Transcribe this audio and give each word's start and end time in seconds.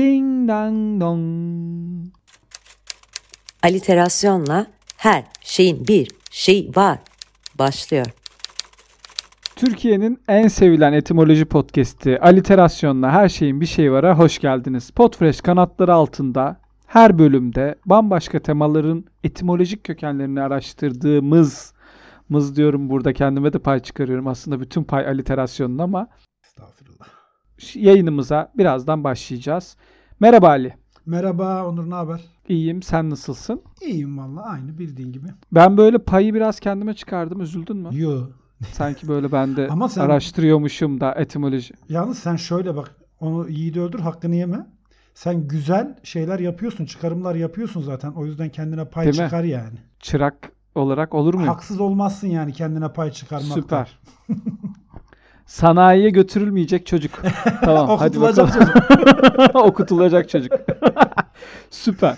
Ding 0.00 0.48
dang 0.48 1.00
dong. 1.00 2.06
Aliterasyonla 3.62 4.66
her 4.96 5.24
şeyin 5.40 5.86
bir 5.88 6.10
şey 6.30 6.70
var 6.76 6.98
başlıyor. 7.58 8.06
Türkiye'nin 9.56 10.18
en 10.28 10.48
sevilen 10.48 10.92
etimoloji 10.92 11.44
podcast'i 11.44 12.18
Aliterasyon'la 12.20 13.10
her 13.10 13.28
şeyin 13.28 13.60
bir 13.60 13.66
şey 13.66 13.92
var'a 13.92 14.18
hoş 14.18 14.38
geldiniz. 14.38 14.90
Podfresh 14.90 15.40
kanatları 15.40 15.94
altında 15.94 16.60
her 16.86 17.18
bölümde 17.18 17.74
bambaşka 17.86 18.38
temaların 18.38 19.04
etimolojik 19.24 19.84
kökenlerini 19.84 20.42
araştırdığımız 20.42 21.72
mız 22.28 22.56
diyorum 22.56 22.90
burada 22.90 23.12
kendime 23.12 23.52
de 23.52 23.58
pay 23.58 23.80
çıkarıyorum. 23.80 24.26
Aslında 24.26 24.60
bütün 24.60 24.84
pay 24.84 25.06
aliterasyonun 25.06 25.78
ama 25.78 26.08
Estağfurullah. 26.44 27.06
yayınımıza 27.74 28.52
birazdan 28.54 29.04
başlayacağız. 29.04 29.76
Merhaba 30.20 30.48
Ali. 30.48 30.74
Merhaba 31.06 31.66
Onur 31.66 31.90
ne 31.90 31.94
haber? 31.94 32.20
İyiyim. 32.48 32.82
Sen 32.82 33.10
nasılsın? 33.10 33.62
İyiyim 33.80 34.18
valla 34.18 34.42
aynı 34.42 34.78
bildiğin 34.78 35.12
gibi. 35.12 35.26
Ben 35.52 35.76
böyle 35.76 35.98
payı 35.98 36.34
biraz 36.34 36.60
kendime 36.60 36.94
çıkardım. 36.94 37.40
Üzüldün 37.40 37.76
mü? 37.76 37.88
Yo. 37.92 38.20
Sanki 38.72 39.08
böyle 39.08 39.32
ben 39.32 39.56
de 39.56 39.68
Ama 39.70 39.88
sen- 39.88 40.00
araştırıyormuşum 40.00 41.00
da 41.00 41.14
etimoloji. 41.14 41.74
Yalnız 41.88 42.18
sen 42.18 42.36
şöyle 42.36 42.76
bak 42.76 42.96
onu 43.20 43.48
yiğidi 43.48 43.80
öldür 43.80 43.98
hakkını 44.00 44.34
yeme. 44.36 44.66
Sen 45.14 45.48
güzel 45.48 45.96
şeyler 46.02 46.38
yapıyorsun, 46.38 46.84
çıkarımlar 46.84 47.34
yapıyorsun 47.34 47.82
zaten. 47.82 48.10
O 48.10 48.26
yüzden 48.26 48.48
kendine 48.48 48.84
pay 48.84 49.04
Değil 49.06 49.18
mi? 49.18 49.24
çıkar 49.24 49.44
yani. 49.44 49.78
Çırak 50.00 50.52
olarak 50.74 51.14
olur 51.14 51.34
muyum? 51.34 51.48
Haksız 51.48 51.80
olmazsın 51.80 52.28
yani 52.28 52.52
kendine 52.52 52.92
pay 52.92 53.10
çıkarmakta. 53.10 53.54
Süper. 53.54 53.98
Sanayiye 55.50 56.10
götürülmeyecek 56.10 56.86
çocuk. 56.86 57.22
Tamam 57.64 57.98
hadi 57.98 58.20
bakalım. 58.20 58.50
Okutulacak 59.54 60.28
çocuk. 60.28 60.52
Süper. 61.70 62.16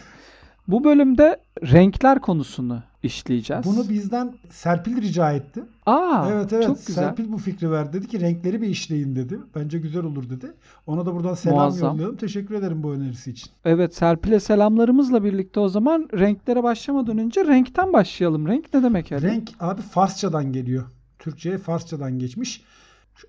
Bu 0.69 0.85
bölümde 0.85 1.41
renkler 1.63 2.21
konusunu 2.21 2.83
işleyeceğiz. 3.03 3.65
Bunu 3.67 3.89
bizden 3.89 4.33
Serpil 4.51 5.03
rica 5.03 5.33
etti. 5.33 5.63
Aa, 5.87 6.29
evet 6.33 6.53
evet. 6.53 6.67
çok 6.67 6.87
güzel. 6.87 7.05
Serpil 7.05 7.33
bu 7.33 7.39
fikri 7.39 7.71
verdi. 7.71 7.93
Dedi 7.93 8.09
ki 8.09 8.21
renkleri 8.21 8.63
bir 8.63 8.69
işleyin 8.69 9.17
dedi. 9.17 9.39
Bence 9.55 9.79
güzel 9.79 10.05
olur 10.05 10.31
dedi. 10.31 10.53
Ona 10.87 11.07
da 11.07 11.15
buradan 11.15 11.35
selam 11.35 11.57
Muazzam. 11.57 11.91
yollayalım. 11.91 12.17
Teşekkür 12.17 12.55
ederim 12.55 12.83
bu 12.83 12.93
önerisi 12.93 13.31
için. 13.31 13.51
Evet 13.65 13.95
Serpil'e 13.95 14.41
selamlarımızla 14.41 15.25
birlikte 15.25 15.61
o 15.61 15.69
zaman 15.69 16.09
renklere 16.15 16.63
başlamadan 16.63 17.19
önce 17.19 17.45
renkten 17.45 17.93
başlayalım. 17.93 18.49
Renk 18.49 18.75
ne 18.75 18.83
demek 18.83 19.13
Ali? 19.13 19.23
Renk 19.23 19.51
abi 19.61 19.83
Farsçadan 19.83 20.53
geliyor. 20.53 20.85
Türkçe'ye 21.19 21.59
Farsçadan 21.59 22.19
geçmiş. 22.19 22.63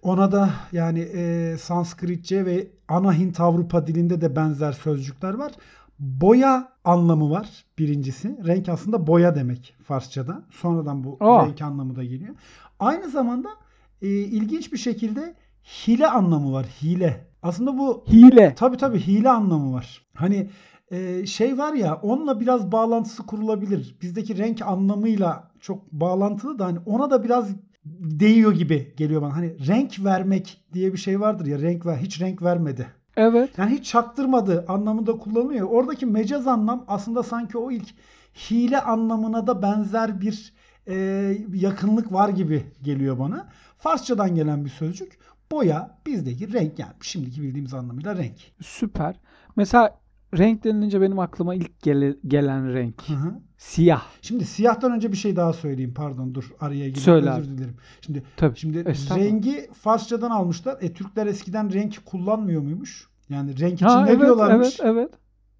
Ona 0.02 0.32
da 0.32 0.50
yani 0.72 1.00
e, 1.00 1.56
Sanskritçe 1.58 2.46
ve 2.46 2.68
ana 2.88 3.14
Hint 3.14 3.40
Avrupa 3.40 3.88
dilinde 3.88 4.22
de 4.22 4.36
benzer 4.36 4.72
sözcükler 4.72 5.34
var. 5.34 5.52
Boya 6.00 6.70
anlamı 6.84 7.30
var 7.30 7.66
birincisi. 7.78 8.38
Renk 8.46 8.70
aslında 8.70 9.08
boya 9.08 9.36
demek 9.36 9.76
Farsçada. 9.84 10.44
Sonradan 10.52 11.04
bu 11.04 11.18
Aa. 11.20 11.46
renk 11.46 11.62
anlamı 11.62 11.96
da 11.96 12.04
geliyor. 12.04 12.36
Aynı 12.80 13.10
zamanda 13.10 13.50
e, 14.02 14.08
ilginç 14.08 14.74
bir 14.74 14.78
şekilde 14.78 15.36
hile 15.88 16.08
anlamı 16.08 16.54
var. 16.54 16.66
Hile. 16.66 17.28
Aslında 17.44 17.78
bu 17.78 18.04
Hile. 18.12 18.56
Tabii 18.56 18.78
tabii 18.78 19.00
hile 19.00 19.30
anlamı 19.30 19.74
var. 19.74 20.02
Hani 20.14 20.50
e, 20.92 21.26
şey 21.26 21.58
var 21.58 21.74
ya 21.74 21.96
onunla 21.96 22.40
biraz 22.40 22.72
bağlantısı 22.72 23.26
kurulabilir. 23.26 23.96
Bizdeki 24.02 24.38
renk 24.38 24.62
anlamıyla 24.62 25.52
çok 25.60 25.92
bağlantılı 25.92 26.60
da 26.60 26.66
hani 26.66 26.80
ona 26.86 27.10
da 27.10 27.24
biraz 27.24 27.50
değiyor 27.86 28.52
gibi 28.52 28.94
geliyor 28.98 29.22
bana. 29.22 29.36
Hani 29.36 29.68
renk 29.68 30.04
vermek 30.04 30.64
diye 30.74 30.94
bir 30.94 30.98
şey 30.98 31.20
vardır 31.20 31.46
ya 31.46 31.60
renk 31.60 31.86
ver 31.86 31.98
hiç 31.98 32.22
renk 32.22 32.42
vermedi. 32.42 32.88
Evet. 33.18 33.58
Yani 33.58 33.72
hiç 33.72 33.86
çaktırmadı 33.86 34.66
anlamında 34.68 35.18
kullanılıyor. 35.18 35.68
Oradaki 35.70 36.06
mecaz 36.06 36.48
anlam 36.48 36.86
aslında 36.88 37.24
sanki 37.24 37.58
o 37.58 37.72
ilk 37.72 37.88
hile 38.36 38.82
anlamına 38.82 39.48
da 39.48 39.62
benzer 39.62 40.22
bir 40.22 40.54
e, 40.88 40.96
yakınlık 41.54 42.14
var 42.14 42.30
gibi 42.30 42.64
geliyor 42.82 43.20
bana. 43.20 43.50
Farsçadan 43.78 44.36
gelen 44.36 44.66
bir 44.66 44.70
sözcük. 44.70 45.18
Boya 45.52 45.98
bizdeki 46.06 46.54
renk 46.54 46.80
yani 46.80 46.94
şimdiki 47.02 47.42
bildiğimiz 47.42 47.74
anlamıyla 47.74 48.18
renk. 48.18 48.38
Süper. 48.62 49.16
Mesela 49.56 50.00
renk 50.38 50.64
denilince 50.64 51.02
benim 51.02 51.20
aklıma 51.20 51.56
ilk 51.56 51.82
gele- 51.82 52.18
gelen 52.28 52.74
renk. 52.74 53.10
Hı 53.10 53.14
hı. 53.14 53.34
Siyah. 53.58 54.04
Şimdi 54.22 54.46
siyahtan 54.46 54.92
önce 54.92 55.12
bir 55.12 55.18
şey 55.18 55.36
daha 55.36 55.54
söyleyeyim. 55.54 55.94
Pardon 55.96 56.36
dur 56.36 56.52
araya 56.60 56.90
girip 56.90 56.98
Söyle 56.98 57.30
özür 57.30 57.50
abi. 57.50 57.58
dilerim. 57.58 57.76
Şimdi 58.02 58.24
Tabii. 58.38 58.58
şimdi 58.60 58.86
rengi 58.86 59.70
Farsçadan 59.74 60.32
almışlar. 60.32 60.78
E 60.82 60.94
Türkler 60.94 61.28
eskiden 61.28 61.74
renk 61.74 62.06
kullanmıyor 62.06 62.62
muymuş? 62.62 63.08
Yani 63.30 63.60
renk 63.60 63.74
için 63.74 63.86
Ha, 63.86 64.04
ne 64.06 64.10
evet, 64.12 64.22
diyorlarmış? 64.22 64.80
Evet, 64.80 64.94
evet. 64.94 65.10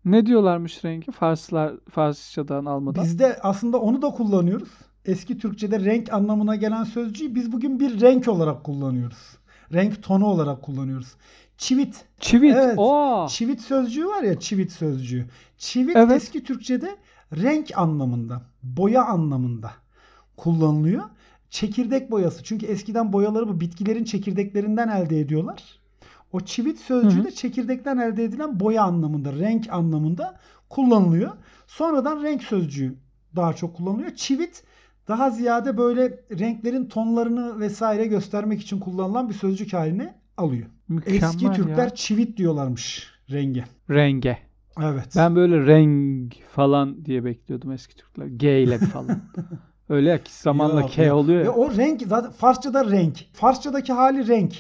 Ne 0.06 0.26
diyorlarmış 0.26 0.86
rengi? 0.86 1.12
Farslar 1.12 1.74
Farsçadan 1.90 2.66
almadan. 2.66 3.04
Biz 3.04 3.20
de 3.20 3.40
aslında 3.44 3.78
onu 3.78 4.02
da 4.02 4.10
kullanıyoruz. 4.10 4.70
Eski 5.06 5.38
Türkçe'de 5.38 5.80
renk 5.80 6.14
anlamına 6.14 6.56
gelen 6.56 6.84
sözcüğü 6.84 7.36
biz 7.36 7.52
bugün 7.52 7.80
bir 7.80 8.02
renk 8.02 8.28
olarak 8.28 8.64
kullanıyoruz. 8.64 9.38
Renk 9.74 10.04
tonu 10.04 10.26
olarak 10.26 10.62
kullanıyoruz. 10.62 11.16
Çivit. 11.58 12.06
Çivit. 12.20 12.56
Evet. 12.56 12.74
Oo. 12.78 13.28
Çivit 13.30 13.62
sözcüğü 13.62 14.06
var 14.06 14.24
ya 14.24 14.40
çivit 14.40 14.72
sözcüğü. 14.72 15.26
Çivit 15.58 15.96
Evet. 15.96 16.12
eski 16.12 16.44
Türkçe'de 16.44 16.96
renk 17.36 17.78
anlamında, 17.78 18.42
boya 18.64 19.06
anlamında 19.06 19.72
kullanılıyor. 20.38 21.04
Çekirdek 21.50 22.12
boyası. 22.12 22.44
Çünkü 22.44 22.66
eskiden 22.66 23.14
boyaları 23.14 23.48
bu 23.48 23.60
bitkilerin 23.60 24.04
çekirdeklerinden 24.04 24.88
elde 24.88 25.20
ediyorlar. 25.20 25.64
O 26.32 26.40
çivit 26.40 26.80
sözcüğü 26.80 27.18
Hı 27.18 27.22
hı. 27.22 27.26
de 27.26 27.32
çekirdekten 27.32 27.98
elde 27.98 28.24
edilen 28.24 28.60
boya 28.60 28.84
anlamında, 28.84 29.34
renk 29.34 29.68
anlamında 29.72 30.40
kullanılıyor. 30.70 31.32
Sonradan 31.68 32.24
renk 32.24 32.44
sözcüğü 32.44 32.96
daha 33.36 33.54
çok 33.54 33.76
kullanılıyor. 33.76 34.16
Çivit 34.16 34.64
daha 35.08 35.30
ziyade 35.30 35.78
böyle 35.78 36.20
renklerin 36.40 36.86
tonlarını 36.86 37.60
vesaire 37.60 38.06
göstermek 38.06 38.62
için 38.62 38.80
kullanılan 38.80 39.30
bir 39.30 39.34
sözcük 39.34 39.74
haline 39.74 40.16
alıyor. 40.38 40.68
Mükemmel 40.88 41.24
Eski 41.24 41.52
Türkler 41.52 41.84
ya. 41.84 41.90
çivit 41.90 42.38
diyorlarmış 42.38 43.08
renge. 43.32 43.64
Renge. 43.90 44.38
Evet. 44.82 45.14
Ben 45.16 45.36
böyle 45.36 45.66
renk 45.66 46.36
falan 46.50 47.06
diye 47.06 47.26
bekliyordum 47.26 47.72
eski 47.72 47.96
Türkler. 47.96 48.26
G 48.26 48.64
ile 48.64 48.78
falan. 48.78 49.22
Öyle 49.90 50.10
ya 50.10 50.20
zamanla 50.30 50.82
Yok, 50.82 50.92
K 50.92 51.14
oluyor 51.14 51.40
Ve 51.40 51.44
ya. 51.44 51.52
o 51.54 51.78
renk 51.78 52.02
zaten 52.08 52.32
Farsçada 52.32 52.92
renk. 52.92 53.18
Farsçadaki 53.34 53.94
hali 53.94 54.28
renk. 54.28 54.56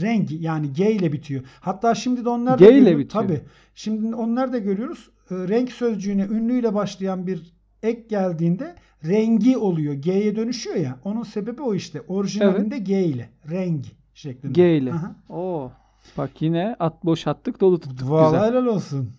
Renk 0.00 0.30
yani 0.30 0.72
G 0.72 0.92
ile 0.92 1.12
bitiyor. 1.12 1.42
Hatta 1.60 1.94
şimdi 1.94 2.24
de 2.24 2.28
onlar 2.28 2.58
G 2.58 2.64
da 2.64 2.70
ile 2.70 2.78
görüyoruz. 2.78 3.04
bitiyor. 3.04 3.24
Tabii. 3.24 3.40
Şimdi 3.74 4.14
onlar 4.14 4.52
da 4.52 4.58
görüyoruz. 4.58 5.10
Ee, 5.30 5.34
renk 5.34 5.72
sözcüğüne 5.72 6.22
ünlüyle 6.24 6.74
başlayan 6.74 7.26
bir 7.26 7.52
ek 7.82 8.02
geldiğinde 8.08 8.74
rengi 9.04 9.56
oluyor. 9.58 9.94
G'ye 9.94 10.36
dönüşüyor 10.36 10.76
ya. 10.76 10.98
Onun 11.04 11.22
sebebi 11.22 11.62
o 11.62 11.74
işte. 11.74 12.00
Orijinalinde 12.00 12.78
G 12.78 13.04
ile. 13.04 13.30
Renk 13.50 13.86
şeklinde. 14.14 14.52
G 14.52 14.76
ile. 14.76 14.92
Oo. 15.28 15.70
Bak 16.18 16.42
yine 16.42 16.76
at 16.80 17.04
boş 17.04 17.26
attık 17.26 17.60
dolu 17.60 17.80
tuttuk 17.80 18.10
Vallahi 18.10 18.50
helal 18.50 18.66
olsun. 18.66 19.10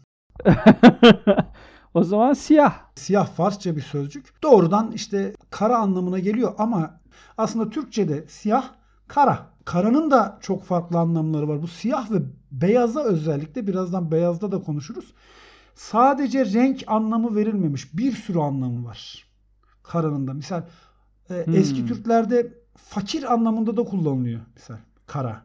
o 1.94 2.04
zaman 2.04 2.34
siyah. 2.34 2.74
Siyah 2.96 3.28
Farsça 3.28 3.76
bir 3.76 3.82
sözcük. 3.82 4.44
Doğrudan 4.44 4.92
işte 4.92 5.36
kara 5.50 5.78
anlamına 5.78 6.20
geliyor 6.20 6.54
ama 6.58 7.00
aslında 7.38 7.70
Türkçe'de 7.70 8.28
siyah 8.28 8.70
kara. 9.08 9.54
Karanın 9.66 10.12
da 10.12 10.38
çok 10.42 10.64
farklı 10.64 11.00
anlamları 11.00 11.48
var. 11.48 11.62
Bu 11.62 11.68
siyah 11.68 12.12
ve 12.12 12.18
beyaza 12.52 13.04
özellikle 13.04 13.68
birazdan 13.68 14.12
beyazda 14.12 14.52
da 14.52 14.60
konuşuruz. 14.62 15.14
Sadece 15.76 16.46
renk 16.46 16.84
anlamı 16.88 17.36
verilmemiş. 17.36 17.98
Bir 17.98 18.12
sürü 18.12 18.40
anlamı 18.40 18.86
var. 18.86 19.28
Karanın 19.84 20.28
da. 20.28 20.34
Misal 20.34 20.62
e, 21.30 21.46
Hmm. 21.46 21.56
eski 21.56 21.86
Türklerde 21.86 22.63
fakir 22.76 23.34
anlamında 23.34 23.78
da 23.78 23.84
kullanılıyor. 23.84 24.42
Misal 24.56 24.78
kara. 25.08 25.42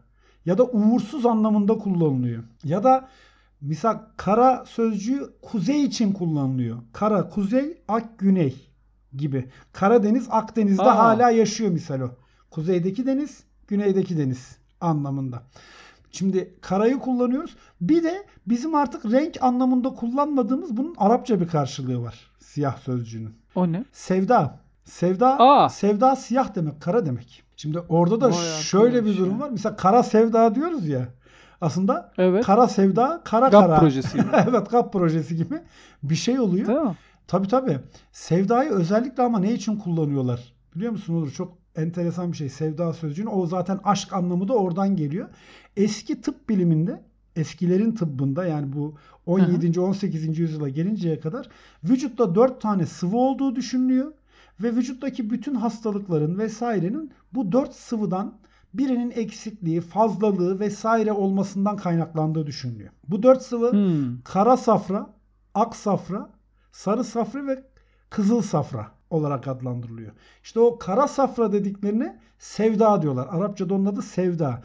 Ya 0.47 0.59
da 0.59 0.65
uğursuz 0.65 1.27
anlamında 1.27 1.79
kullanılıyor. 1.79 2.43
Ya 2.65 2.85
da 2.85 3.09
Misal 3.61 3.99
kara 4.17 4.65
sözcüğü 4.67 5.31
kuzey 5.43 5.85
için 5.85 6.13
kullanılıyor. 6.13 6.79
Kara, 6.93 7.29
kuzey, 7.29 7.83
ak, 7.89 8.19
güney 8.19 8.69
gibi. 9.17 9.49
Karadeniz, 9.73 10.27
Akdeniz'de 10.31 10.83
Aa. 10.83 10.99
hala 10.99 11.31
yaşıyor 11.31 11.71
misal 11.71 12.01
o. 12.01 12.11
Kuzeydeki 12.51 13.07
deniz, 13.07 13.45
güneydeki 13.69 14.19
deniz 14.19 14.59
anlamında. 14.81 15.43
Şimdi 16.13 16.55
karayı 16.61 16.99
kullanıyoruz. 16.99 17.57
Bir 17.81 18.03
de 18.03 18.27
bizim 18.47 18.75
artık 18.75 19.05
renk 19.05 19.37
anlamında 19.41 19.89
kullanmadığımız 19.91 20.77
bunun 20.77 20.95
Arapça 20.99 21.41
bir 21.41 21.49
karşılığı 21.49 22.03
var. 22.03 22.31
Siyah 22.39 22.79
sözcüğünün. 22.79 23.35
O 23.55 23.73
ne? 23.73 23.85
Sevda. 23.93 24.61
Sevda, 24.89 25.37
Aa. 25.41 25.69
sevda 25.69 26.17
siyah 26.17 26.55
demek, 26.55 26.81
kara 26.81 27.07
demek. 27.07 27.43
Şimdi 27.57 27.79
orada 27.79 28.21
da 28.21 28.31
Vay 28.31 28.63
şöyle 28.63 29.05
bir 29.05 29.17
durum 29.19 29.33
ya. 29.33 29.41
var. 29.41 29.51
Mesela 29.51 29.77
kara 29.77 30.03
sevda 30.03 30.55
diyoruz 30.55 30.89
ya. 30.89 31.09
Aslında 31.61 32.13
Evet. 32.19 32.45
Kara 32.45 32.69
Sevda, 32.69 33.21
Kara 33.25 33.49
GAP 33.49 33.67
Kara. 33.67 33.81
projesi 33.81 34.19
evet 34.49 34.71
GAP 34.71 34.93
projesi 34.93 35.37
gibi 35.37 35.55
bir 36.03 36.15
şey 36.15 36.41
oluyor. 36.41 36.67
Değil 36.69 36.79
mi? 36.79 36.95
Tabii 37.27 37.49
tabii. 37.49 37.79
Sevdayı 38.13 38.71
özellikle 38.71 39.23
ama 39.23 39.39
ne 39.39 39.53
için 39.53 39.77
kullanıyorlar? 39.77 40.53
Biliyor 40.77 40.93
musun 40.93 41.15
Olur? 41.15 41.31
Çok 41.33 41.53
enteresan 41.77 42.33
bir 42.33 42.37
şey. 42.37 42.49
Sevda 42.49 42.93
sözcüğün 42.93 43.29
o 43.33 43.47
zaten 43.47 43.81
aşk 43.85 44.13
anlamı 44.13 44.49
da 44.49 44.55
oradan 44.55 44.97
geliyor. 44.97 45.29
Eski 45.77 46.21
tıp 46.21 46.49
biliminde 46.49 47.03
eskilerin 47.37 47.93
tıbbında 47.93 48.47
yani 48.47 48.73
bu 48.73 48.95
17. 49.27 49.81
18. 49.81 50.39
yüzyıla 50.39 50.69
gelinceye 50.69 51.21
kadar 51.21 51.49
vücutta 51.85 52.35
4 52.35 52.61
tane 52.61 52.87
sıvı 52.87 53.17
olduğu 53.17 53.57
düşünülüyor 53.57 54.13
ve 54.63 54.77
vücuttaki 54.77 55.31
bütün 55.31 55.55
hastalıkların 55.55 56.39
vesairenin 56.39 57.13
bu 57.33 57.53
4 57.53 57.75
sıvıdan 57.75 58.35
birinin 58.75 59.11
eksikliği, 59.11 59.81
fazlalığı 59.81 60.61
vesaire 60.61 61.13
olmasından 61.13 61.77
kaynaklandığı 61.77 62.47
düşünülüyor. 62.47 62.91
Bu 63.09 63.23
4 63.23 63.43
sıvı 63.43 63.73
Hmm. 63.73 64.23
kara 64.25 64.57
safra, 64.57 65.07
ak 65.55 65.77
safra, 65.77 66.31
sarı 66.73 67.05
safra 67.05 67.47
ve 67.47 67.65
kızıl 68.11 68.43
safra 68.43 68.87
olarak 69.11 69.49
adlandırılıyor. 69.49 70.13
İşte 70.43 70.61
o 70.61 70.79
kara 70.79 71.09
safra 71.09 71.53
dediklerine 71.53 72.19
sevda 72.39 73.03
diyorlar. 73.03 73.29
Arapçada 73.31 73.75
onun 73.75 73.87
adı 73.87 74.03
sevda. 74.03 74.63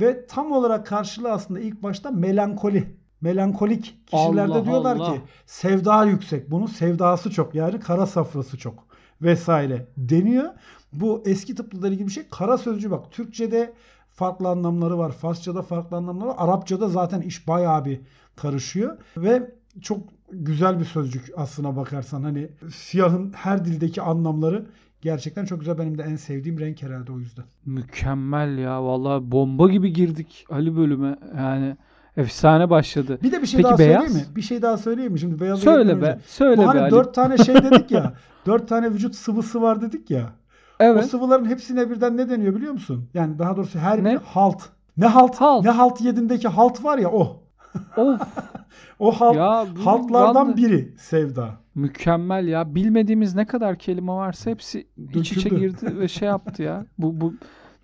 Ve 0.00 0.26
tam 0.26 0.52
olarak 0.52 0.86
karşılığı 0.86 1.32
aslında 1.32 1.60
ilk 1.60 1.82
başta 1.82 2.10
melankoli. 2.10 2.96
Melankolik 3.20 3.98
kişilerde 4.06 4.52
Allah 4.52 4.64
diyorlar 4.64 4.96
Allah. 4.96 5.14
ki 5.14 5.20
sevda 5.46 6.04
yüksek. 6.04 6.50
Bunun 6.50 6.66
sevdası 6.66 7.30
çok. 7.30 7.54
Yani 7.54 7.80
kara 7.80 8.06
safrası 8.06 8.58
çok 8.58 8.86
vesaire 9.24 9.86
deniyor. 9.96 10.50
Bu 10.92 11.22
eski 11.26 11.54
tıplılar 11.54 11.90
ilgili 11.90 12.06
bir 12.06 12.12
şey. 12.12 12.24
Kara 12.30 12.58
sözcüğü 12.58 12.90
bak 12.90 13.12
Türkçe'de 13.12 13.72
farklı 14.10 14.48
anlamları 14.48 14.98
var. 14.98 15.12
Farsça'da 15.12 15.62
farklı 15.62 15.96
anlamları 15.96 16.28
var. 16.28 16.36
Arapça'da 16.38 16.88
zaten 16.88 17.20
iş 17.20 17.48
bayağı 17.48 17.84
bir 17.84 18.00
karışıyor. 18.36 18.96
Ve 19.16 19.50
çok 19.82 19.98
güzel 20.32 20.80
bir 20.80 20.84
sözcük 20.84 21.30
aslına 21.36 21.76
bakarsan. 21.76 22.22
Hani 22.22 22.48
siyahın 22.74 23.32
her 23.32 23.64
dildeki 23.64 24.02
anlamları 24.02 24.66
gerçekten 25.02 25.44
çok 25.44 25.60
güzel. 25.60 25.78
Benim 25.78 25.98
de 25.98 26.02
en 26.02 26.16
sevdiğim 26.16 26.60
renk 26.60 26.82
herhalde 26.82 27.12
o 27.12 27.18
yüzden. 27.18 27.44
Mükemmel 27.66 28.58
ya. 28.58 28.84
Vallahi 28.84 29.30
bomba 29.32 29.68
gibi 29.68 29.92
girdik 29.92 30.46
Ali 30.50 30.76
bölüme. 30.76 31.18
Yani 31.36 31.76
efsane 32.16 32.70
başladı. 32.70 33.18
Bir 33.22 33.32
de 33.32 33.42
bir 33.42 33.46
şey 33.46 33.58
Peki 33.58 33.68
daha 33.70 33.78
beyaz? 33.78 34.02
söyleyeyim 34.02 34.28
mi? 34.30 34.36
Bir 34.36 34.42
şey 34.42 34.62
daha 34.62 34.76
söyleyeyim 34.78 35.12
mi? 35.12 35.20
Şimdi 35.20 35.40
beyaz 35.40 35.58
Söyle 35.60 36.02
be. 36.02 36.18
Söyle 36.26 36.56
Bu 36.56 36.62
be 36.62 36.66
hani 36.66 36.90
dört 36.90 37.14
tane 37.14 37.38
şey 37.38 37.54
dedik 37.62 37.90
ya. 37.90 38.12
dört 38.46 38.68
tane 38.68 38.90
vücut 38.92 39.14
sıvısı 39.14 39.62
var 39.62 39.80
dedik 39.80 40.10
ya. 40.10 40.22
O 40.80 40.84
Evet. 40.84 41.06
sıvıların 41.06 41.44
hepsine 41.44 41.90
birden 41.90 42.16
ne 42.16 42.28
deniyor 42.30 42.54
biliyor 42.54 42.72
musun? 42.72 43.08
Yani 43.14 43.38
daha 43.38 43.56
doğrusu 43.56 43.78
her 43.78 44.04
Ne? 44.04 44.10
biri 44.10 44.18
halt. 44.24 44.62
Ne 44.96 45.06
halt? 45.06 45.34
Halt. 45.36 45.64
Ne 45.64 45.70
halt 45.70 46.00
yedindeki 46.00 46.48
halt 46.48 46.84
var 46.84 46.98
ya 46.98 47.10
o. 47.10 47.42
Of. 47.96 48.20
O 48.98 49.12
halt, 49.12 49.36
Ya 49.36 49.66
haltlardan 49.84 50.34
vallahi- 50.48 50.56
biri 50.56 50.94
sevda. 50.98 51.48
Mükemmel 51.74 52.46
ya. 52.48 52.74
Bilmediğimiz 52.74 53.34
ne 53.34 53.46
kadar 53.46 53.78
kelime 53.78 54.12
varsa 54.12 54.50
hepsi 54.50 54.86
iç 55.14 55.32
içe 55.32 55.50
Döküldü. 55.50 55.60
girdi 55.60 55.98
ve 55.98 56.08
şey 56.08 56.28
yaptı 56.28 56.62
ya. 56.62 56.86
Bu 56.98 57.20
bu 57.20 57.34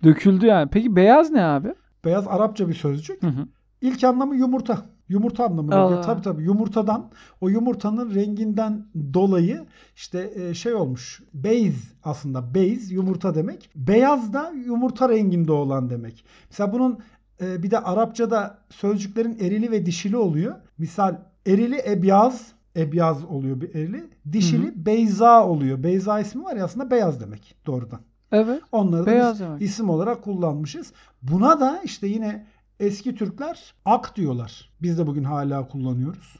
döküldü 0.03 0.45
yani. 0.45 0.69
Peki 0.71 0.95
beyaz 0.95 1.31
ne 1.31 1.43
abi? 1.43 1.73
Beyaz 2.05 2.27
Arapça 2.27 2.67
bir 2.69 2.73
sözcük. 2.73 3.23
Hı 3.23 3.27
hı. 3.27 3.47
İlk 3.81 4.03
anlamı 4.03 4.35
yumurta. 4.35 4.85
Yumurta 5.09 5.45
anlamına 5.45 5.75
Allah. 5.75 6.01
Tabii 6.01 6.21
tabii 6.21 6.43
yumurtadan 6.43 7.11
o 7.41 7.49
yumurtanın 7.49 8.15
renginden 8.15 8.85
dolayı 9.13 9.65
işte 9.95 10.33
e, 10.35 10.53
şey 10.53 10.73
olmuş. 10.73 11.23
Beyz 11.33 11.93
aslında 12.03 12.53
beyz 12.53 12.91
yumurta 12.91 13.35
demek. 13.35 13.69
Beyaz 13.75 14.33
da 14.33 14.51
yumurta 14.65 15.09
renginde 15.09 15.51
olan 15.51 15.89
demek. 15.89 16.25
Mesela 16.49 16.73
bunun 16.73 16.99
e, 17.41 17.63
bir 17.63 17.71
de 17.71 17.79
Arapçada 17.79 18.57
sözcüklerin 18.69 19.37
erili 19.39 19.71
ve 19.71 19.85
dişili 19.85 20.17
oluyor. 20.17 20.55
Misal 20.77 21.15
erili 21.45 21.81
ebyaz 21.91 22.51
ebyaz 22.75 23.25
oluyor 23.25 23.61
bir 23.61 23.75
erili. 23.75 24.03
Dişili 24.31 24.67
Hı 24.67 24.85
beyza 24.85 25.47
oluyor. 25.47 25.83
Beyza 25.83 26.19
ismi 26.19 26.43
var 26.43 26.55
ya 26.55 26.65
aslında 26.65 26.91
beyaz 26.91 27.21
demek 27.21 27.55
doğrudan. 27.65 27.99
Evet. 28.31 28.61
Onları 28.71 29.01
da 29.01 29.05
Beyaz 29.05 29.33
biz 29.33 29.39
demek. 29.39 29.61
isim 29.61 29.89
olarak 29.89 30.23
kullanmışız. 30.23 30.93
Buna 31.21 31.59
da 31.59 31.81
işte 31.83 32.07
yine 32.07 32.45
eski 32.81 33.15
Türkler 33.15 33.73
ak 33.85 34.15
diyorlar. 34.15 34.69
Biz 34.81 34.97
de 34.97 35.07
bugün 35.07 35.23
hala 35.23 35.67
kullanıyoruz. 35.67 36.35